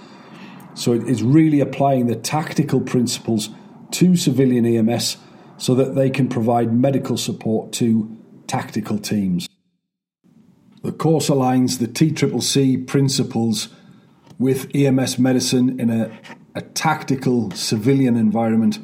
So 0.74 0.92
it 0.94 1.08
is 1.08 1.24
really 1.24 1.62
applying 1.62 2.08
the 2.08 2.16
tactical 2.16 2.82
principles 2.82 3.50
to 3.92 4.18
civilian 4.18 4.66
EMS 4.66 5.18
so 5.58 5.74
that 5.76 5.96
they 5.96 6.10
can 6.10 6.28
provide 6.28 6.74
medical 6.74 7.18
support 7.18 7.72
to 7.74 8.18
tactical 8.46 9.00
teams. 9.00 9.48
The 10.86 10.92
course 10.92 11.30
aligns 11.30 11.80
the 11.80 11.88
TCCC 11.88 12.86
principles 12.86 13.70
with 14.38 14.70
EMS 14.76 15.18
medicine 15.18 15.80
in 15.80 15.90
a, 15.90 16.16
a 16.54 16.62
tactical 16.62 17.50
civilian 17.50 18.16
environment. 18.16 18.78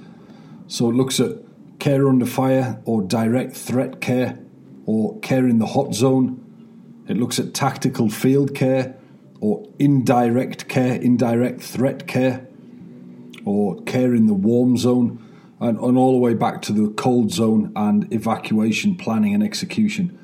So 0.65 0.89
it 0.89 0.95
looks 0.95 1.19
at 1.19 1.37
care 1.77 2.09
under 2.09 2.25
fire 2.25 2.81
or 2.85 3.03
direct 3.03 3.55
threat 3.55 4.01
care 4.01 4.39
or 4.87 5.19
care 5.19 5.47
in 5.47 5.59
the 5.59 5.67
hot 5.67 5.93
zone, 5.93 7.03
It 7.07 7.17
looks 7.17 7.37
at 7.37 7.53
tactical 7.53 8.09
field 8.09 8.55
care 8.55 8.95
or 9.39 9.63
indirect 9.77 10.67
care, 10.67 10.95
indirect 10.95 11.61
threat 11.61 12.07
care, 12.07 12.47
or 13.45 13.79
care 13.83 14.15
in 14.15 14.25
the 14.25 14.33
warm 14.33 14.75
zone, 14.75 15.23
and, 15.59 15.77
and 15.77 15.97
all 15.99 16.13
the 16.13 16.17
way 16.17 16.33
back 16.33 16.63
to 16.63 16.73
the 16.73 16.89
cold 16.93 17.31
zone 17.31 17.71
and 17.75 18.11
evacuation 18.11 18.95
planning 18.95 19.35
and 19.35 19.43
execution, 19.43 20.17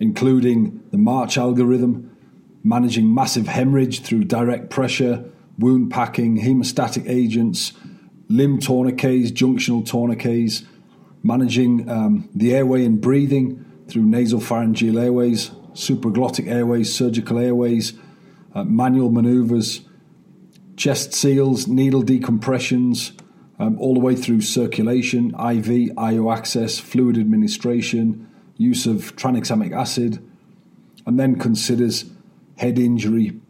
including 0.00 0.82
the 0.90 0.98
March 0.98 1.38
algorithm, 1.38 2.16
managing 2.64 3.14
massive 3.14 3.46
hemorrhage 3.46 4.00
through 4.00 4.24
direct 4.24 4.70
pressure, 4.70 5.24
wound 5.58 5.90
packing, 5.90 6.40
hemostatic 6.40 7.08
agents, 7.08 7.72
limb 8.28 8.58
tourniquets, 8.58 9.30
junctional 9.30 9.84
tourniquets, 9.84 10.64
managing 11.22 11.88
um, 11.88 12.28
the 12.34 12.54
airway 12.54 12.84
and 12.84 13.00
breathing 13.00 13.64
through 13.88 14.04
nasopharyngeal 14.04 15.00
airways, 15.00 15.50
supraglottic 15.72 16.50
airways, 16.50 16.92
surgical 16.94 17.38
airways, 17.38 17.92
uh, 18.54 18.64
manual 18.64 19.10
maneuvers, 19.10 19.82
chest 20.76 21.12
seals, 21.12 21.68
needle 21.68 22.02
decompressions, 22.02 23.12
um, 23.58 23.78
all 23.78 23.92
the 23.94 24.00
way 24.00 24.16
through 24.16 24.40
circulation, 24.40 25.34
IV, 25.34 25.92
IO 25.98 26.30
access, 26.30 26.78
fluid 26.78 27.18
administration, 27.18 28.29
use 28.60 28.84
of 28.84 29.16
tranexamic 29.16 29.72
acid, 29.72 30.22
and 31.06 31.18
then 31.18 31.38
considers 31.38 32.04
head 32.58 32.78
injury 32.78 33.40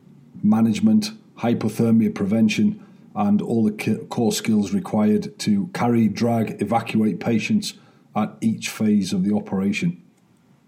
management, 0.40 1.10
hypothermia 1.36 2.14
prevention, 2.14 2.80
and 3.16 3.42
all 3.42 3.64
the 3.64 4.06
core 4.08 4.30
skills 4.30 4.72
required 4.72 5.36
to 5.40 5.66
carry, 5.74 6.06
drag, 6.06 6.62
evacuate 6.62 7.18
patients 7.18 7.74
at 8.14 8.32
each 8.40 8.68
phase 8.68 9.12
of 9.12 9.24
the 9.24 9.34
operation. 9.34 10.00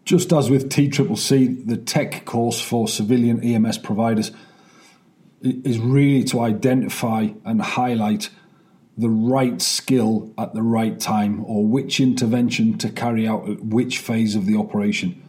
Just 0.04 0.32
as 0.32 0.50
with 0.50 0.68
TCCC, 0.68 1.64
the 1.64 1.76
TECC 1.76 2.24
course 2.24 2.60
for 2.60 2.88
civilian 2.88 3.40
EMS 3.44 3.78
providers 3.78 4.32
is 5.40 5.78
really 5.78 6.24
to 6.24 6.40
identify 6.40 7.28
and 7.44 7.62
highlight 7.62 8.28
the 9.02 9.10
right 9.10 9.60
skill 9.60 10.32
at 10.38 10.54
the 10.54 10.62
right 10.62 10.98
time 10.98 11.44
or 11.44 11.66
which 11.66 12.00
intervention 12.00 12.78
to 12.78 12.88
carry 12.88 13.28
out 13.28 13.48
at 13.48 13.62
which 13.62 13.98
phase 13.98 14.34
of 14.34 14.46
the 14.46 14.56
operation. 14.56 15.22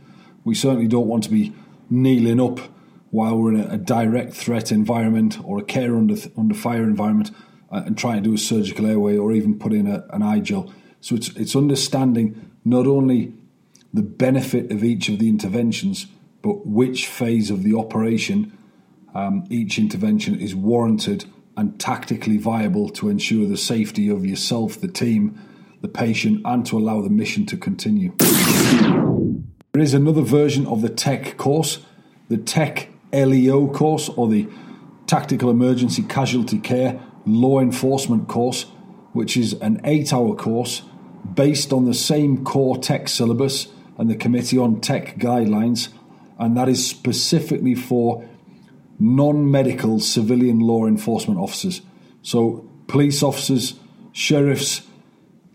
We 0.46 0.56
certainly 0.56 0.88
don't 0.88 1.08
want 1.08 1.24
to 1.26 1.30
be 1.30 1.54
kneeling 1.90 2.40
up 2.40 2.60
while 3.10 3.38
we're 3.38 3.54
in 3.54 3.60
a, 3.60 3.78
direct 3.78 4.34
threat 4.34 4.72
environment 4.72 5.38
or 5.44 5.60
a 5.60 5.64
care 5.64 5.96
under, 5.96 6.16
under 6.38 6.56
fire 6.56 6.84
environment 6.84 7.32
uh, 7.72 7.84
and 7.86 7.98
trying 7.98 8.24
to 8.24 8.30
do 8.30 8.34
a 8.34 8.38
surgical 8.38 8.86
airway 8.86 9.18
or 9.18 9.32
even 9.34 9.60
put 9.60 9.74
in 9.74 9.88
a, 9.88 10.06
an 10.12 10.24
i-gel. 10.24 10.74
So 11.02 11.16
it's, 11.16 11.30
it's 11.36 11.56
understanding 11.56 12.50
not 12.64 12.88
only 12.88 13.34
the 13.94 14.02
benefit 14.02 14.72
of 14.72 14.84
each 14.84 15.10
of 15.10 15.20
the 15.20 15.30
interventions, 15.30 16.08
but 16.42 16.66
which 16.66 17.08
phase 17.08 17.52
of 17.52 17.64
the 17.64 17.76
operation 17.76 18.58
um, 19.14 19.46
each 19.50 19.78
intervention 19.78 20.40
is 20.40 20.56
warranted 20.56 21.26
and 21.56 21.80
tactically 21.80 22.38
viable 22.38 22.90
to 22.90 23.10
ensure 23.10 23.48
the 23.48 23.58
safety 23.58 24.10
of 24.10 24.26
yourself, 24.26 24.80
the 24.80 24.88
team, 24.88 25.40
the 25.82 25.88
patient, 25.88 26.42
and 26.46 26.66
to 26.66 26.78
allow 26.78 27.02
the 27.02 27.10
mission 27.10 27.46
to 27.46 27.58
continue. 27.58 28.14
There 29.74 29.82
is 29.82 29.94
another 29.94 30.22
version 30.22 30.66
of 30.68 30.82
the 30.82 30.90
TECC 30.90 31.38
course, 31.38 31.80
the 32.30 32.38
TECC 32.38 32.88
LEO 33.12 33.68
course, 33.68 34.10
or 34.10 34.28
the 34.28 34.48
Tactical 35.08 35.50
Emergency 35.50 36.04
Casualty 36.04 36.60
Care 36.60 37.00
Law 37.26 37.60
Enforcement 37.60 38.28
course, 38.28 38.64
which 39.14 39.38
is 39.38 39.54
an 39.54 39.82
eight 39.84 40.14
hour 40.14 40.36
course 40.36 40.82
based 41.36 41.72
on 41.72 41.86
the 41.86 41.94
same 41.94 42.44
core 42.44 42.76
TECC 42.76 43.10
syllabus 43.10 43.68
and 43.98 44.10
the 44.10 44.16
Committee 44.16 44.58
on 44.58 44.82
TECC 44.82 45.18
Guidelines, 45.20 45.90
and 46.40 46.58
that 46.58 46.68
is 46.68 46.86
specifically 46.86 47.76
for 47.76 48.28
non 49.00 49.50
medical 49.50 50.00
civilian 50.00 50.60
law 50.60 50.86
enforcement 50.86 51.40
officers. 51.40 51.82
So, 52.22 52.70
police 52.88 53.24
officers, 53.24 53.76
sheriffs, 54.12 54.84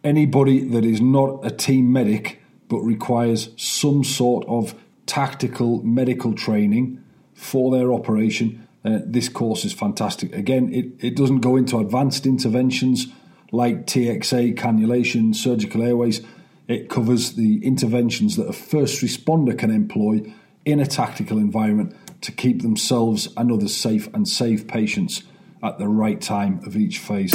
anybody 0.05 0.61
that 0.69 0.85
is 0.85 1.01
not 1.01 1.45
a 1.45 1.51
team 1.51 1.93
medic 1.93 2.41
but 2.69 2.81
requires 2.81 3.49
some 3.57 4.05
sort 4.05 4.45
of 4.47 4.75
tactical 5.07 5.83
medical 5.83 6.35
training 6.35 7.03
for 7.35 7.71
their 7.75 7.93
operation. 7.93 8.69
Uh, 8.85 8.99
this 9.05 9.29
course 9.29 9.65
is 9.65 9.73
fantastic. 9.73 10.35
Again, 10.35 10.73
it, 10.73 10.87
it 11.03 11.17
doesn't 11.17 11.41
go 11.41 11.57
into 11.57 11.79
advanced 11.79 12.27
interventions 12.27 13.07
like 13.51 13.87
TXA, 13.87 14.57
cannulation, 14.57 15.35
surgical 15.35 15.83
airways 15.83 16.21
it 16.69 16.91
covers 16.91 17.33
the 17.33 17.65
interventions 17.65 18.37
that 18.37 18.47
a 18.47 18.53
first 18.53 19.03
responder 19.03 19.59
can 19.59 19.71
employ 19.71 20.33
in 20.65 20.79
a 20.79 20.87
tactical 20.87 21.39
environment 21.39 21.97
to 22.21 22.33
keep 22.33 22.63
themselves 22.63 23.29
and 23.37 23.53
others 23.53 23.77
safe 23.77 24.09
and 24.15 24.29
save 24.29 24.67
patients 24.67 25.23
at 25.63 25.79
the 25.79 25.89
right 25.89 26.21
time 26.21 26.61
of 26.67 26.77
each 26.77 26.99
phase. 26.99 27.33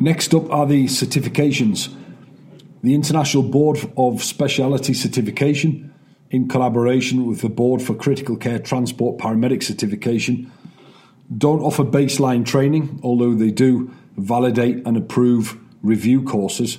Next 0.00 0.34
up 0.34 0.50
are 0.50 0.66
the 0.66 0.86
certifications. 0.86 1.94
The 2.82 2.94
International 2.94 3.42
Board 3.42 3.78
of 3.96 4.22
Specialty 4.22 4.92
Certification, 4.92 5.92
in 6.30 6.48
collaboration 6.48 7.26
with 7.26 7.40
the 7.40 7.48
Board 7.48 7.80
for 7.80 7.94
Critical 7.94 8.36
Care 8.36 8.58
Transport 8.58 9.18
Paramedic 9.18 9.62
Certification, 9.62 10.50
don't 11.38 11.60
offer 11.60 11.84
baseline 11.84 12.44
training, 12.44 13.00
although 13.02 13.34
they 13.34 13.50
do 13.50 13.90
validate 14.16 14.86
and 14.86 14.96
approve 14.96 15.58
review 15.82 16.22
courses 16.22 16.78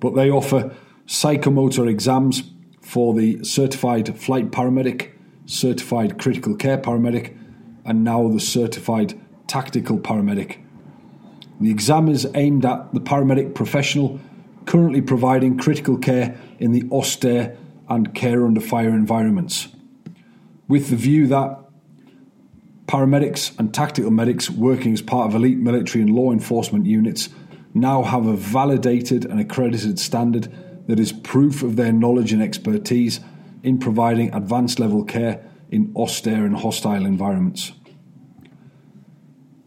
but 0.00 0.14
they 0.14 0.30
offer 0.30 0.74
psychomotor 1.06 1.88
exams 1.88 2.42
for 2.88 3.12
the 3.12 3.44
certified 3.44 4.18
flight 4.18 4.50
paramedic, 4.50 5.10
certified 5.44 6.18
critical 6.18 6.56
care 6.56 6.78
paramedic, 6.78 7.36
and 7.84 8.02
now 8.02 8.26
the 8.28 8.40
certified 8.40 9.12
tactical 9.46 9.98
paramedic. 9.98 10.56
The 11.60 11.70
exam 11.70 12.08
is 12.08 12.26
aimed 12.34 12.64
at 12.64 12.94
the 12.94 13.00
paramedic 13.00 13.54
professional 13.54 14.18
currently 14.64 15.02
providing 15.02 15.58
critical 15.58 15.98
care 15.98 16.40
in 16.58 16.72
the 16.72 16.82
austere 16.90 17.58
and 17.90 18.14
care 18.14 18.46
under 18.46 18.60
fire 18.60 18.94
environments, 18.94 19.68
with 20.66 20.88
the 20.88 20.96
view 20.96 21.26
that 21.26 21.58
paramedics 22.86 23.58
and 23.58 23.74
tactical 23.74 24.10
medics 24.10 24.48
working 24.48 24.94
as 24.94 25.02
part 25.02 25.28
of 25.28 25.34
elite 25.34 25.58
military 25.58 26.00
and 26.00 26.14
law 26.14 26.32
enforcement 26.32 26.86
units 26.86 27.28
now 27.74 28.02
have 28.02 28.24
a 28.24 28.34
validated 28.34 29.26
and 29.26 29.38
accredited 29.38 29.98
standard 29.98 30.50
that 30.88 30.98
is 30.98 31.12
proof 31.12 31.62
of 31.62 31.76
their 31.76 31.92
knowledge 31.92 32.32
and 32.32 32.42
expertise 32.42 33.20
in 33.62 33.78
providing 33.78 34.34
advanced 34.34 34.80
level 34.80 35.04
care 35.04 35.44
in 35.70 35.92
austere 35.94 36.44
and 36.44 36.56
hostile 36.56 37.04
environments. 37.04 37.72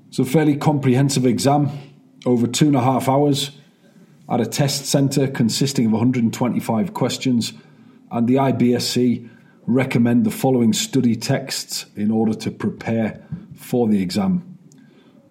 It's 0.10 0.20
a 0.20 0.26
fairly 0.26 0.58
comprehensive 0.58 1.26
exam, 1.26 1.70
over 2.26 2.48
two 2.48 2.68
and 2.68 2.76
a 2.76 2.82
half 2.82 3.08
hours, 3.08 3.52
at 4.30 4.42
a 4.42 4.46
test 4.46 4.86
centre 4.86 5.28
consisting 5.28 5.86
of 5.86 5.92
125 5.94 6.94
questions, 6.94 7.54
and 8.12 8.28
the 8.28 8.36
IBSC 8.36 9.30
recommend 9.68 10.26
the 10.26 10.32
following 10.32 10.74
study 10.74 11.16
texts 11.16 11.86
in 11.96 12.10
order 12.12 12.34
to 12.34 12.50
prepare 12.50 13.24
for 13.56 13.88
the 13.88 14.02
exam. 14.02 14.58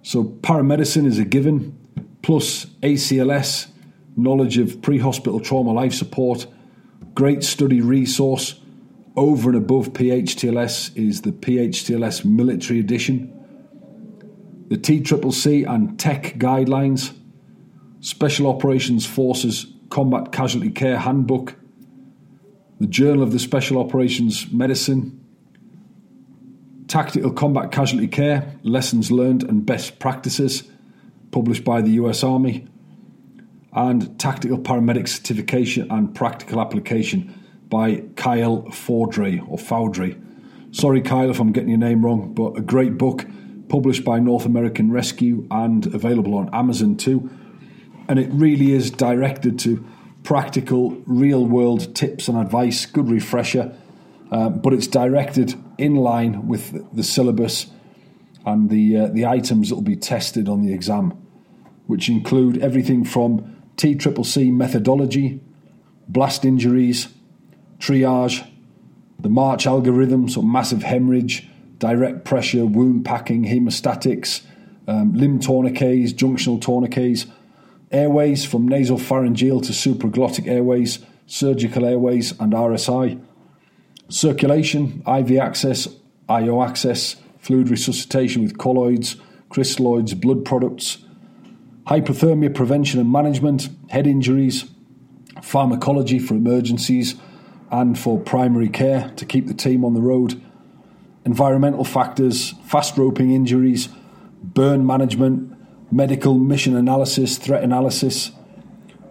So, 0.02 0.24
paramedicine 0.24 1.04
is 1.04 1.18
a 1.18 1.24
given, 1.24 1.76
plus 2.22 2.66
ACLS, 2.82 3.66
knowledge 4.22 4.58
of 4.58 4.80
pre 4.82 4.98
hospital 4.98 5.40
trauma 5.40 5.72
life 5.72 5.94
support, 5.94 6.46
great 7.14 7.42
study 7.42 7.80
resource. 7.80 8.60
Over 9.16 9.50
and 9.50 9.58
above 9.58 9.92
PHTLS 9.92 10.96
is 10.96 11.22
the 11.22 11.32
PHTLS 11.32 12.24
Military 12.24 12.78
Edition, 12.78 13.32
the 14.68 14.76
TCCC 14.76 15.68
and 15.68 15.98
TECC 15.98 16.38
Guidelines, 16.38 17.12
Special 18.00 18.46
Operations 18.46 19.04
Forces 19.04 19.66
Combat 19.90 20.30
Casualty 20.30 20.70
Care 20.70 20.98
Handbook, 20.98 21.56
the 22.78 22.86
Journal 22.86 23.22
of 23.22 23.32
the 23.32 23.40
Special 23.40 23.78
Operations 23.78 24.50
Medicine, 24.52 25.22
Tactical 26.86 27.32
Combat 27.32 27.72
Casualty 27.72 28.08
Care 28.08 28.54
Lessons 28.62 29.10
Learned 29.10 29.42
and 29.42 29.66
Best 29.66 29.98
Practices 29.98 30.64
published 31.30 31.64
by 31.64 31.80
the 31.82 31.90
US 31.92 32.24
Army, 32.24 32.66
and 33.72 34.18
Tactical 34.18 34.58
Paramedic 34.58 35.08
Certification 35.08 35.90
and 35.90 36.14
Practical 36.14 36.60
Application 36.60 37.34
by 37.68 38.02
Kyle 38.16 38.62
Fordray 38.70 39.40
or 39.48 39.56
Foudray. 39.56 40.20
Sorry, 40.72 41.00
Kyle, 41.00 41.30
if 41.30 41.40
I'm 41.40 41.52
getting 41.52 41.68
your 41.68 41.78
name 41.78 42.04
wrong, 42.04 42.34
but 42.34 42.58
a 42.58 42.60
great 42.60 42.98
book 42.98 43.26
published 43.68 44.04
by 44.04 44.18
North 44.18 44.44
American 44.44 44.90
Rescue 44.90 45.46
and 45.50 45.86
available 45.86 46.34
on 46.34 46.50
Amazon 46.52 46.96
too. 46.96 47.30
And 48.08 48.18
it 48.18 48.28
really 48.32 48.72
is 48.72 48.90
directed 48.90 49.58
to 49.60 49.84
practical, 50.24 50.90
real 51.06 51.46
world 51.46 51.94
tips 51.94 52.28
and 52.28 52.36
advice, 52.36 52.86
good 52.86 53.08
refresher, 53.08 53.74
uh, 54.30 54.48
but 54.48 54.72
it's 54.72 54.86
directed 54.86 55.54
in 55.78 55.94
line 55.94 56.46
with 56.48 56.94
the 56.94 57.02
syllabus 57.02 57.66
and 58.44 58.70
the 58.70 58.96
uh, 58.96 59.06
the 59.08 59.26
items 59.26 59.68
that 59.68 59.74
will 59.74 59.82
be 59.82 59.96
tested 59.96 60.48
on 60.48 60.62
the 60.62 60.72
exam, 60.72 61.10
which 61.86 62.08
include 62.08 62.58
everything 62.58 63.04
from 63.04 63.59
TCCC 63.80 64.52
methodology, 64.52 65.40
blast 66.06 66.44
injuries, 66.44 67.08
triage, 67.78 68.46
the 69.18 69.30
March 69.30 69.66
algorithm, 69.66 70.28
so 70.28 70.42
massive 70.42 70.82
hemorrhage, 70.82 71.48
direct 71.78 72.24
pressure, 72.24 72.66
wound 72.66 73.06
packing, 73.06 73.44
hemostatics, 73.44 74.42
um, 74.86 75.14
limb 75.14 75.40
tourniquets, 75.40 76.12
junctional 76.12 76.60
tourniquets, 76.60 77.24
airways 77.90 78.44
from 78.44 78.68
nasopharyngeal 78.68 79.62
to 79.62 79.72
supraglottic 79.72 80.46
airways, 80.46 80.98
surgical 81.26 81.86
airways, 81.86 82.32
and 82.38 82.52
RSI, 82.52 83.18
circulation, 84.10 85.02
IV 85.06 85.38
access, 85.38 85.88
IO 86.28 86.62
access, 86.62 87.16
fluid 87.38 87.70
resuscitation 87.70 88.42
with 88.42 88.58
colloids, 88.58 89.16
crystalloids, 89.50 90.20
blood 90.20 90.44
products, 90.44 90.98
hypothermia 91.90 92.54
prevention 92.54 93.00
and 93.00 93.10
management, 93.10 93.68
head 93.88 94.06
injuries, 94.06 94.64
pharmacology 95.42 96.20
for 96.20 96.34
emergencies 96.34 97.16
and 97.72 97.98
for 97.98 98.20
primary 98.20 98.68
care 98.68 99.12
to 99.16 99.26
keep 99.26 99.48
the 99.48 99.54
team 99.54 99.84
on 99.84 99.94
the 99.94 100.00
road, 100.00 100.40
environmental 101.24 101.84
factors, 101.84 102.54
fast 102.64 102.96
roping 102.96 103.32
injuries, 103.32 103.88
burn 104.40 104.86
management, 104.86 105.52
medical 105.92 106.38
mission 106.38 106.76
analysis, 106.76 107.38
threat 107.38 107.64
analysis, 107.64 108.30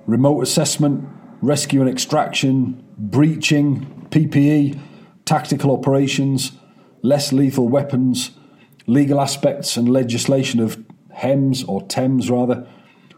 remote 0.07 0.41
assessment, 0.41 1.05
rescue 1.41 1.81
and 1.81 1.89
extraction, 1.89 2.81
breaching, 2.97 4.07
PPE, 4.09 4.79
tactical 5.25 5.71
operations, 5.71 6.53
less 7.01 7.33
lethal 7.33 7.67
weapons, 7.67 8.31
legal 8.87 9.19
aspects 9.19 9.75
and 9.75 9.89
legislation 9.89 10.61
of 10.61 10.81
HEMS 11.19 11.63
or 11.65 11.81
TEMS 11.87 12.29
rather, 12.29 12.67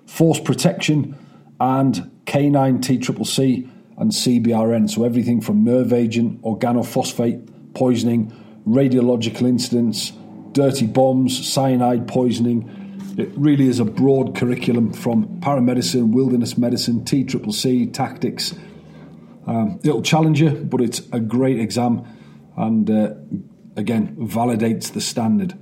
force 0.05 0.39
protection, 0.39 1.17
and 1.59 2.11
K9 2.25 2.79
TCCC 2.79 3.69
and 3.97 4.11
CBRN. 4.11 4.89
So 4.89 5.03
everything 5.03 5.41
from 5.41 5.63
nerve 5.63 5.93
agent, 5.93 6.41
organophosphate 6.41 7.73
poisoning, 7.73 8.33
radiological 8.67 9.47
incidents, 9.47 10.11
dirty 10.51 10.87
bombs, 10.87 11.47
cyanide 11.47 12.07
poisoning. 12.07 12.69
It 13.17 13.29
really 13.35 13.67
is 13.67 13.79
a 13.79 13.85
broad 13.85 14.35
curriculum 14.35 14.93
from 14.93 15.39
paramedicine, 15.41 16.11
wilderness 16.11 16.57
medicine, 16.57 17.01
TCCC, 17.01 17.93
tactics. 17.93 18.55
Um, 19.45 19.79
it'll 19.83 20.01
challenge 20.01 20.41
you, 20.41 20.51
but 20.51 20.81
it's 20.81 21.01
a 21.11 21.19
great 21.19 21.59
exam 21.59 22.05
and 22.57 22.89
uh, 22.89 23.13
again 23.75 24.15
validates 24.17 24.91
the 24.91 25.01
standard. 25.01 25.57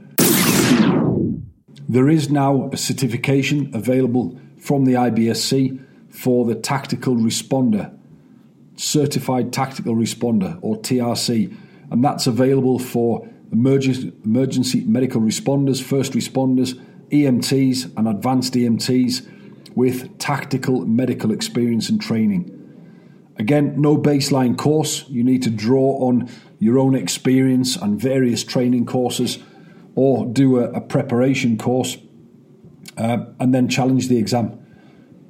There 1.89 2.07
is 2.07 2.29
now 2.29 2.69
a 2.71 2.77
certification 2.77 3.71
available 3.73 4.39
from 4.59 4.85
the 4.85 4.93
IBSC 4.93 5.83
for 6.11 6.45
the 6.45 6.53
tactical 6.53 7.15
responder, 7.15 7.91
certified 8.75 9.51
tactical 9.51 9.95
responder 9.95 10.59
or 10.61 10.77
TRC, 10.77 11.51
and 11.89 12.03
that's 12.03 12.27
available 12.27 12.77
for 12.77 13.27
emergency, 13.51 14.13
medical 14.85 15.19
responders, 15.19 15.81
first 15.81 16.13
responders, 16.13 16.79
EMTs, 17.09 17.97
and 17.97 18.07
advanced 18.07 18.53
EMTs 18.53 19.75
with 19.75 20.15
tactical 20.19 20.85
medical 20.85 21.31
experience 21.31 21.89
and 21.89 21.99
training. 21.99 22.55
Again, 23.37 23.81
no 23.81 23.97
baseline 23.97 24.55
course. 24.55 25.05
You 25.09 25.23
need 25.23 25.41
to 25.41 25.49
draw 25.49 26.07
on 26.07 26.29
your 26.59 26.77
own 26.77 26.93
experience 26.93 27.75
and 27.75 27.99
various 27.99 28.43
training 28.43 28.85
courses 28.85 29.39
or 29.95 30.25
do 30.25 30.59
a, 30.59 30.71
a 30.71 30.81
preparation 30.81 31.57
course 31.57 31.97
uh, 32.97 33.25
and 33.39 33.53
then 33.53 33.67
challenge 33.67 34.07
the 34.07 34.17
exam. 34.17 34.57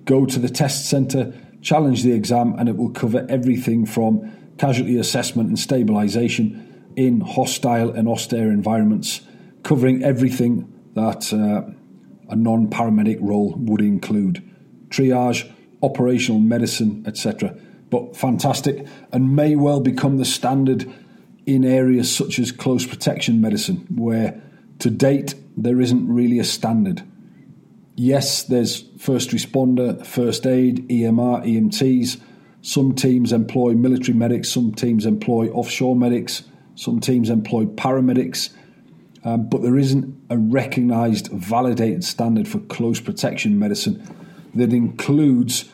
Go 0.06 0.26
to 0.26 0.40
the 0.40 0.50
test 0.50 0.90
centre, 0.90 1.34
challenge 1.62 2.04
the 2.04 2.14
exam, 2.14 2.56
and 2.58 2.68
it 2.68 2.78
will 2.78 2.90
cover 2.90 3.26
everything 3.30 3.86
from 3.86 4.32
casualty 4.58 4.98
assessment 4.98 5.50
and 5.50 5.58
stabilisation 5.58 6.66
in 6.96 7.22
hostile 7.22 7.92
and 7.92 8.08
austere 8.08 8.52
environments, 8.52 9.22
covering 9.64 10.04
everything 10.04 10.72
that 10.96 11.32
uh, 11.32 11.72
a 12.30 12.36
non 12.36 12.68
paramedic 12.70 13.18
role 13.22 13.54
would 13.58 13.82
include 13.82 14.44
triage, 14.90 15.50
operational 15.82 16.40
medicine, 16.40 17.04
etc. 17.08 17.56
But 17.90 18.16
fantastic 18.16 18.86
and 19.12 19.36
may 19.36 19.56
well 19.56 19.80
become 19.80 20.18
the 20.18 20.26
standard 20.26 20.92
in 21.46 21.64
areas 21.66 22.14
such 22.14 22.38
as 22.38 22.52
close 22.52 22.86
protection 22.86 23.42
medicine, 23.42 23.88
where 23.96 24.42
to 24.80 24.90
date, 24.90 25.36
there 25.58 25.82
isn't 25.82 26.08
really 26.08 26.40
a 26.40 26.44
standard. 26.44 27.04
Yes, 27.96 28.44
there's 28.44 28.86
first 28.98 29.32
responder, 29.32 30.06
first 30.06 30.48
aid, 30.48 30.88
EMR, 30.88 31.46
EMTs. 31.46 32.22
Some 32.62 32.96
teams 32.96 33.34
employ 33.34 33.74
military 33.74 34.18
medics, 34.18 34.50
some 34.50 34.74
teams 34.74 35.06
employ 35.06 35.50
offshore 35.50 35.96
medics, 35.96 36.44
some 36.76 37.00
teams 37.00 37.30
employ 37.30 37.66
paramedics. 37.66 38.52
Um, 39.26 39.50
but 39.50 39.62
there 39.62 39.78
isn't 39.78 40.16
a 40.30 40.38
recognised, 40.38 41.28
validated 41.28 42.06
standard 42.06 42.48
for 42.48 42.60
close 42.60 43.02
protection 43.02 43.60
medicine 43.60 44.02
that 44.56 44.72
includes 44.72 45.70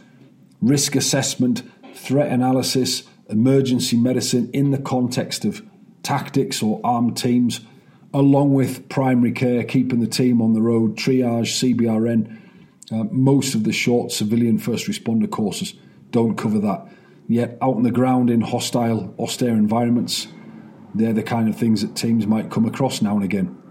risk 0.62 0.96
assessment, 0.96 1.62
threat 1.94 2.32
analysis, 2.32 3.04
emergency 3.30 3.98
medicine 3.98 4.50
in 4.52 4.72
the 4.72 4.80
context 4.80 5.46
of 5.46 5.64
tactics 6.02 6.64
or 6.64 6.82
armed 6.84 7.18
teams 7.18 7.62
along 8.16 8.54
with 8.54 8.88
primary 8.88 9.34
care, 9.34 9.62
keeping 9.66 10.00
the 10.00 10.08
team 10.08 10.42
on 10.42 10.54
the 10.54 10.62
road, 10.62 10.96
triage, 10.96 11.76
CBRN. 11.76 12.40
Uh, 12.90 13.04
most 13.12 13.56
of 13.56 13.66
the 13.66 13.74
short 13.74 14.12
civilian 14.12 14.58
first 14.58 14.88
responder 14.88 15.30
courses 15.30 15.74
don't 16.12 16.38
cover 16.38 16.60
that. 16.60 16.88
Yet, 17.28 17.58
out 17.62 17.76
on 17.76 17.84
the 17.84 17.92
ground 17.92 18.30
in 18.30 18.40
hostile, 18.40 19.14
austere 19.20 19.50
environments, 19.50 20.28
they're 20.94 21.12
the 21.12 21.24
kind 21.24 21.50
of 21.50 21.58
things 21.58 21.82
that 21.82 21.96
teams 21.96 22.26
might 22.26 22.50
come 22.50 22.66
across 22.66 23.02
now 23.02 23.16
and 23.16 23.24
again. 23.24 23.62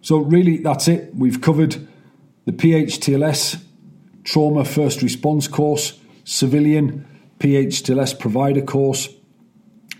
So, 0.00 0.18
really, 0.18 0.58
that's 0.58 0.86
it. 0.86 1.12
We've 1.16 1.40
covered 1.40 1.88
the 2.44 2.52
PHTLS 2.52 3.60
Trauma 4.22 4.64
First 4.64 5.02
Response 5.02 5.48
course, 5.48 5.98
Civilian 6.22 7.06
PHTLS 7.40 8.18
Provider 8.20 8.62
course, 8.62 9.08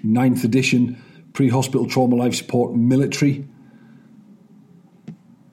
9th 0.05 0.45
edition 0.45 1.03
pre 1.33 1.49
hospital 1.49 1.87
trauma 1.87 2.17
life 2.17 2.35
support 2.35 2.75
military, 2.75 3.47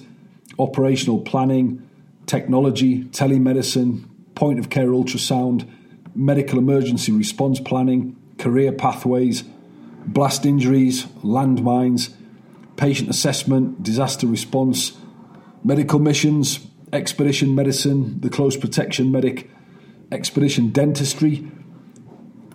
operational 0.59 1.21
planning, 1.21 1.87
technology, 2.25 3.03
telemedicine, 3.05 4.05
point 4.35 4.59
of 4.59 4.69
care 4.69 4.87
ultrasound, 4.87 5.67
medical 6.15 6.59
emergency 6.59 7.11
response 7.11 7.59
planning, 7.59 8.15
career 8.37 8.71
pathways, 8.71 9.43
blast 10.05 10.45
injuries, 10.45 11.05
landmines, 11.23 12.13
patient 12.75 13.09
assessment, 13.09 13.81
disaster 13.81 14.27
response, 14.27 14.97
medical 15.63 15.99
missions, 15.99 16.59
expedition 16.93 17.55
medicine, 17.55 18.19
the 18.21 18.29
close 18.29 18.55
protection 18.55 19.11
medic, 19.11 19.49
expedition 20.11 20.69
dentistry, 20.69 21.49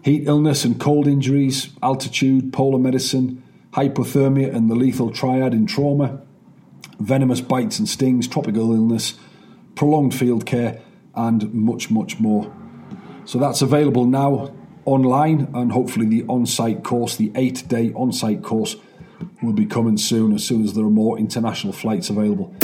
heat 0.02 0.26
illness 0.26 0.64
and 0.64 0.80
cold 0.80 1.06
injuries, 1.06 1.68
altitude, 1.82 2.52
polar 2.52 2.78
medicine, 2.78 3.42
hypothermia 3.72 4.54
and 4.54 4.70
the 4.70 4.74
lethal 4.74 5.10
triad 5.10 5.52
in 5.52 5.66
trauma, 5.66 6.20
venomous 6.98 7.40
bites 7.40 7.78
and 7.78 7.88
stings, 7.88 8.28
tropical 8.28 8.72
illness, 8.72 9.14
prolonged 9.74 10.14
field 10.14 10.46
care, 10.46 10.80
and 11.14 11.52
much, 11.52 11.90
much 11.90 12.18
more. 12.18 12.52
So 13.24 13.38
that's 13.38 13.62
available 13.62 14.06
now 14.06 14.54
online, 14.84 15.48
and 15.54 15.72
hopefully 15.72 16.06
the 16.06 16.24
on 16.28 16.46
site 16.46 16.82
course, 16.82 17.16
the 17.16 17.32
eight 17.34 17.68
day 17.68 17.92
on 17.94 18.12
site 18.12 18.42
course, 18.42 18.76
will 19.42 19.52
be 19.52 19.66
coming 19.66 19.96
soon 19.96 20.34
as 20.34 20.44
soon 20.44 20.64
as 20.64 20.74
there 20.74 20.84
are 20.84 20.90
more 20.90 21.18
international 21.18 21.72
flights 21.72 22.10
available. 22.10 22.54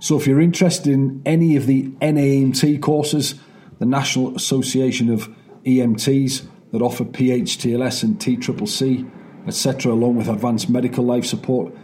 So 0.00 0.16
if 0.16 0.26
you're 0.26 0.40
interested 0.40 0.92
in 0.92 1.22
any 1.26 1.56
of 1.56 1.66
the 1.66 1.88
NAMT 2.00 2.80
courses, 2.80 3.34
the 3.78 3.86
National 3.86 4.34
Association 4.36 5.10
of 5.10 5.28
EMTs 5.64 6.46
that 6.72 6.82
offer 6.82 7.04
PHTLS 7.04 8.02
and 8.02 8.18
TCCC, 8.18 9.10
etc., 9.46 9.92
along 9.92 10.16
with 10.16 10.28
advanced 10.28 10.68
medical 10.68 11.04
life 11.04 11.24
support, 11.24 11.74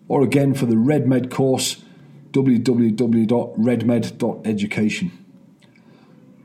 or 0.09 0.23
again 0.23 0.55
for 0.55 0.65
the 0.65 0.77
RedMed 0.77 1.31
course, 1.31 1.85
www.redmed.education. 2.45 5.13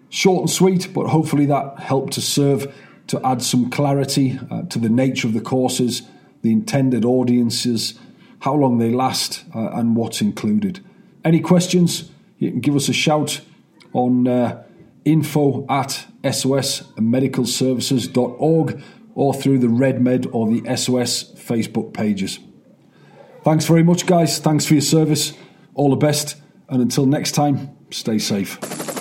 Short 0.09 0.41
and 0.41 0.49
sweet, 0.49 0.89
but 0.93 1.07
hopefully 1.07 1.45
that 1.47 1.79
helped 1.79 2.13
to 2.13 2.21
serve 2.21 2.73
to 3.07 3.19
add 3.25 3.41
some 3.41 3.69
clarity 3.69 4.39
uh, 4.49 4.61
to 4.63 4.79
the 4.79 4.87
nature 4.89 5.27
of 5.27 5.33
the 5.33 5.41
courses, 5.41 6.03
the 6.41 6.51
intended 6.51 7.03
audiences, 7.03 7.99
how 8.39 8.53
long 8.53 8.77
they 8.77 8.91
last, 8.91 9.43
uh, 9.55 9.71
and 9.73 9.95
what's 9.95 10.21
included. 10.21 10.79
Any 11.23 11.39
questions? 11.39 12.11
You 12.37 12.51
can 12.51 12.59
give 12.59 12.75
us 12.75 12.89
a 12.89 12.93
shout 12.93 13.41
on 13.93 14.27
uh, 14.27 14.61
info 15.05 15.65
at 15.69 16.05
sosmedicalservices.org 16.23 18.83
or 19.15 19.33
through 19.33 19.59
the 19.59 19.67
RedMed 19.67 20.27
or 20.33 20.47
the 20.47 20.75
SOS 20.75 21.23
Facebook 21.35 21.93
pages. 21.93 22.39
Thanks 23.43 23.65
very 23.65 23.83
much, 23.83 24.05
guys. 24.05 24.39
Thanks 24.39 24.65
for 24.65 24.73
your 24.73 24.81
service. 24.81 25.33
All 25.75 25.89
the 25.89 25.95
best. 25.95 26.35
And 26.69 26.81
until 26.81 27.05
next 27.05 27.33
time, 27.33 27.75
stay 27.91 28.17
safe. 28.17 28.92